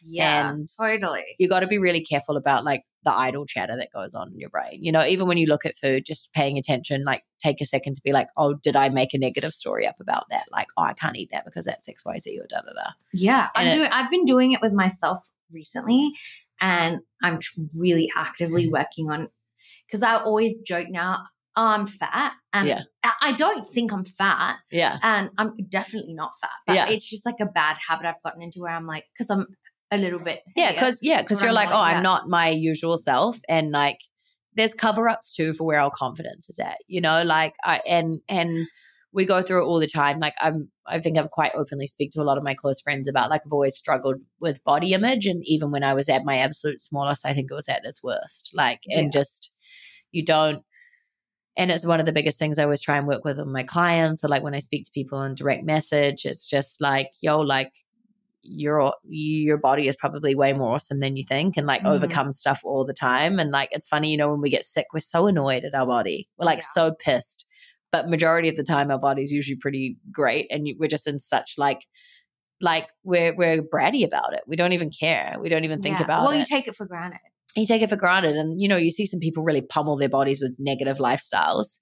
[0.06, 1.24] Yeah, and totally.
[1.38, 4.38] you got to be really careful about like the idle chatter that goes on in
[4.38, 4.78] your brain.
[4.82, 7.94] You know, even when you look at food, just paying attention, like take a second
[7.96, 10.44] to be like, oh, did I make a negative story up about that?
[10.50, 12.90] Like, oh, I can't eat that because that's XYZ or da da da.
[13.12, 13.88] Yeah, And I'm doing.
[13.92, 16.12] I've been doing it with myself recently,
[16.60, 17.40] and I'm
[17.74, 19.28] really actively working on.
[19.86, 21.24] Because I always joke now,
[21.56, 22.80] oh, I'm fat, and Yeah.
[23.04, 24.98] I, I don't think I'm fat, Yeah.
[25.02, 26.50] and I'm definitely not fat.
[26.66, 26.88] But Yeah.
[26.88, 29.46] it's just like a bad habit I've gotten into where I'm like, because I'm
[29.94, 30.40] a little bit.
[30.56, 30.78] Yeah.
[30.78, 31.22] Cause, yeah.
[31.22, 31.78] Cause you're like, oh.
[31.78, 33.38] I'm not my usual self.
[33.48, 33.98] And like,
[34.54, 38.20] there's cover ups too for where our confidence is at, you know, like I, and,
[38.28, 38.66] and,
[39.14, 40.18] we go through it all the time.
[40.18, 43.08] Like I'm, I think I've quite openly speak to a lot of my close friends
[43.08, 46.38] about like I've always struggled with body image, and even when I was at my
[46.38, 48.50] absolute smallest, I think it was at its worst.
[48.54, 49.20] Like, and Yeah.
[49.20, 49.52] just
[50.10, 50.64] you don't.
[51.56, 53.62] And it's one of the biggest things I always try and work with on my
[53.62, 57.38] clients, or like when I speak to people in direct message, it's just like, yo,
[57.38, 57.72] like
[58.46, 61.94] your your body is probably way more awesome than you think and like Mhm.
[61.94, 64.86] overcome stuff all the time and like it's funny you know when we get sick
[64.92, 66.66] we're so annoyed at our body we're like Yeah.
[66.74, 67.46] so pissed
[67.90, 71.54] but majority of the time our body's usually pretty great and we're just in such
[71.56, 71.80] like
[72.60, 76.04] like we're we're bratty about it we don't even care we don't even think Yeah.
[76.04, 77.20] about well, it you take it for granted.
[77.56, 80.08] you take it for granted and you know you see some people really pummel their
[80.10, 81.78] bodies with negative lifestyles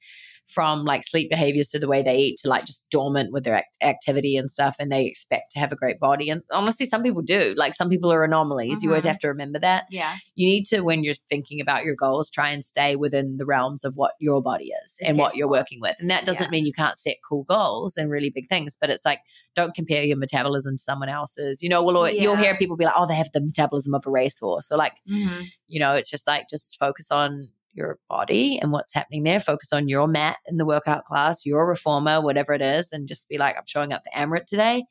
[0.48, 3.56] from like sleep behaviors to the way they eat to like just dormant with their
[3.56, 7.02] ac- activity and stuff and they expect to have a great body and honestly some
[7.02, 7.55] people do.
[7.56, 8.82] Like some people are anomalies.
[8.82, 9.09] You always Mhm.
[9.09, 9.85] have to remember that.
[9.90, 13.47] Yeah, you need to when you're thinking about your goals try and stay within the
[13.47, 16.44] realms of what your body is It's and what you're working with and that doesn't
[16.44, 16.51] Yeah.
[16.51, 19.20] mean you can't set cool goals and really big things but it's like
[19.55, 21.62] don't compare your metabolism to someone else's.
[21.62, 24.10] You know we'll, you'll hear people be like oh they have the metabolism of a
[24.10, 25.47] racehorse or like Mhm.
[25.69, 29.73] you know it's just like just focus on your body and what's happening there focus
[29.73, 33.39] on your mat in the workout class your reformer whatever it is and just be
[33.39, 34.85] like i'm showing up to Amrit today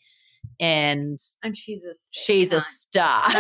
[0.60, 3.24] and and she's a she's a star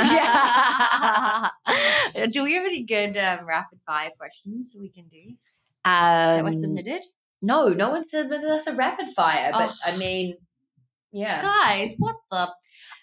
[2.31, 5.33] do we have any good um, rapid fire questions we can do
[5.83, 7.01] that were um, submitted?
[7.41, 9.75] no no one submitted us a rapid fire but Oh.
[9.91, 10.37] i mean
[11.11, 12.47] yeah Guys, what the?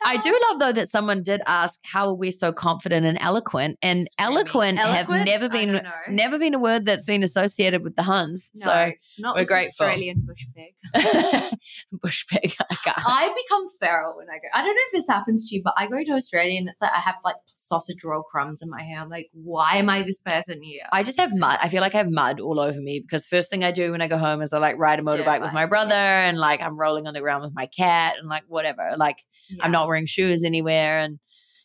[0.05, 3.19] I do um, love though that someone did ask how are we so confident and
[3.21, 4.37] eloquent, and Screaming.
[4.37, 8.51] eloquent, have never been never been a word that's been associated with the Huns.
[8.57, 9.87] No, not we're grateful.
[9.87, 10.75] Australian bush pig.
[11.93, 12.55] Bush pig.
[12.61, 12.77] I.
[13.07, 14.49] I become feral when I go.
[14.55, 16.81] I don't know if this happens to you, but I go to Australia and it's
[16.81, 18.99] like I have like sausage roll crumbs in my hair.
[18.99, 20.83] I'm like, why am I this person here?
[20.93, 21.59] I just have mud.
[21.63, 24.01] I feel like I have mud all over me because first thing I do when
[24.01, 26.29] I go home is I like ride a motorbike with my brother yeah.
[26.29, 28.95] and like I'm rolling on the ground with my cat and like whatever.
[28.97, 29.65] Like Yeah.
[29.65, 31.19] I'm not wearing shoes anywhere and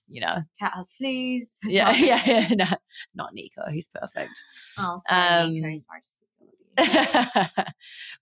[0.08, 0.38] you know.
[0.60, 1.50] cat has fleas.
[1.66, 2.48] Yeah, yeah, yeah.
[2.52, 2.66] No,
[3.16, 3.64] not Nico.
[3.72, 4.32] He's perfect.
[4.78, 7.64] Oh, sorry, Um, Sorry to speak ill of you.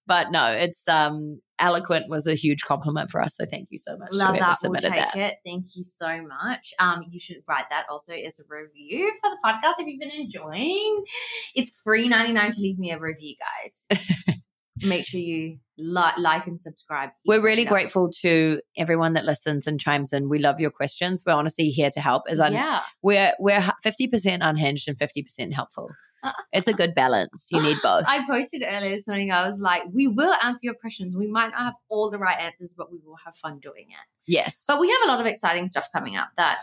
[0.07, 3.35] but no, it's um eloquent was a huge compliment for us.
[3.35, 4.09] So thank you so much.
[4.11, 4.57] Love that.
[4.63, 5.15] We'll take that.
[5.15, 5.35] it.
[5.45, 6.73] Thank you so much.
[6.80, 10.11] Um, you should write that also as a review for the podcast if you've been
[10.11, 11.03] enjoying.
[11.55, 13.88] It's free ninety nine to leave me a review, guys.
[14.83, 17.09] Make sure you like, like, and subscribe.
[17.25, 17.71] We're really Enough.
[17.71, 20.29] grateful to everyone that listens and chimes in.
[20.29, 21.23] We love your questions.
[21.25, 22.23] We're honestly here to help.
[22.29, 25.89] As un- yeah, we're we're fifty percent unhinged and fifty percent helpful.
[26.53, 27.47] It's a good balance.
[27.51, 28.03] You need both.
[28.07, 29.31] I posted earlier this morning.
[29.31, 31.15] I was like, we will answer your questions.
[31.17, 34.05] We might not have all the right answers, but we will have fun doing it.
[34.31, 34.65] yes.
[34.67, 36.59] But we have a lot of exciting stuff coming up that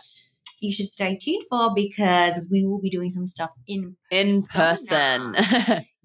[0.61, 5.33] you should stay tuned for because we will be doing some stuff in in person.
[5.35, 5.85] persona.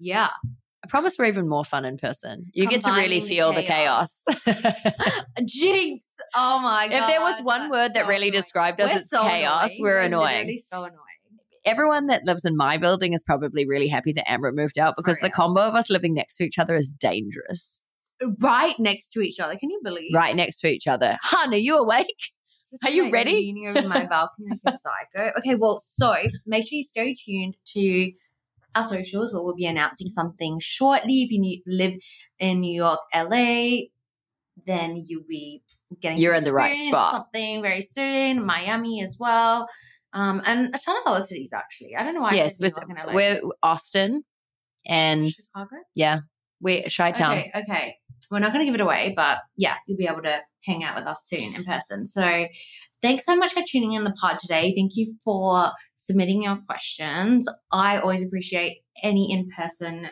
[0.85, 2.45] I promise we're even more fun in person.
[2.53, 4.23] You get to really feel the chaos.
[5.45, 6.03] Jinx.
[6.35, 6.95] Oh my god.
[7.03, 8.31] if there was one word that really annoying.
[8.33, 9.81] described us We're as so chaos, annoying.
[9.81, 10.35] we're annoying.
[10.37, 10.99] literally so annoying.
[11.65, 15.19] Everyone that lives in my building is probably really happy that Amrit moved out because
[15.21, 17.81] the combo of us living next to each other is dangerous.
[18.39, 19.55] Right next to each other.
[19.55, 20.11] Can you believe?
[20.13, 21.17] Right next to each other.
[21.23, 22.05] Hun, are you awake?
[22.69, 23.31] Just Are you like ready?
[23.33, 25.31] Leaning over my balcony like a psycho.
[25.39, 26.13] Okay, well, so
[26.45, 28.11] make sure you stay tuned to
[28.75, 31.23] our socials where we'll be announcing something shortly.
[31.23, 31.93] If you live
[32.39, 33.87] in New York, LA,
[34.65, 35.63] then you'll be
[36.01, 37.11] getting You're in the right spot.
[37.11, 38.45] Something very soon.
[38.45, 39.67] Miami as well.
[40.13, 41.95] Um, and a ton of other cities actually.
[41.95, 42.33] I don't know why.
[42.33, 43.15] yes, we're, said New York and LA.
[43.15, 44.23] we're Austin
[44.85, 45.75] and Chicago.
[45.93, 46.19] yeah,
[46.61, 47.37] we're Chi Town.
[47.37, 47.95] Okay, okay.
[48.31, 50.95] We're not going to give it away, but yeah, you'll be able to hang out
[50.95, 52.07] with us soon in person.
[52.07, 52.47] So
[53.01, 54.73] thanks so much for tuning in the pod today.
[54.75, 55.71] Thank you for
[56.05, 57.47] submitting your questions.
[57.71, 60.07] I always appreciate any in person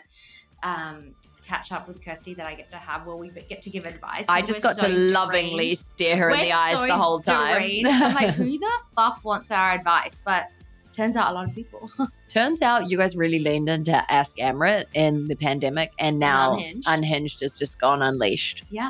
[0.64, 1.14] um,
[1.45, 4.26] catch up with Kirsty that I get to have where we get to give advice.
[4.28, 7.20] I just got so to lovingly stare her in We're the eyes so the whole
[7.20, 7.61] time.
[7.86, 10.18] I'm like, who the fuck wants our advice?
[10.26, 10.48] But
[10.94, 11.91] turns out a lot of people.
[12.30, 16.88] Turns out you guys really leaned into Ask Amrit in the pandemic, and now Unhinged.
[16.88, 18.64] Unhinged has just gone unleashed.
[18.72, 18.90] Yeah.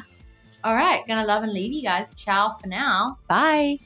[0.63, 2.09] All right, gonna love and leave you guys.
[2.15, 3.17] Ciao for now.
[3.27, 3.79] Bye.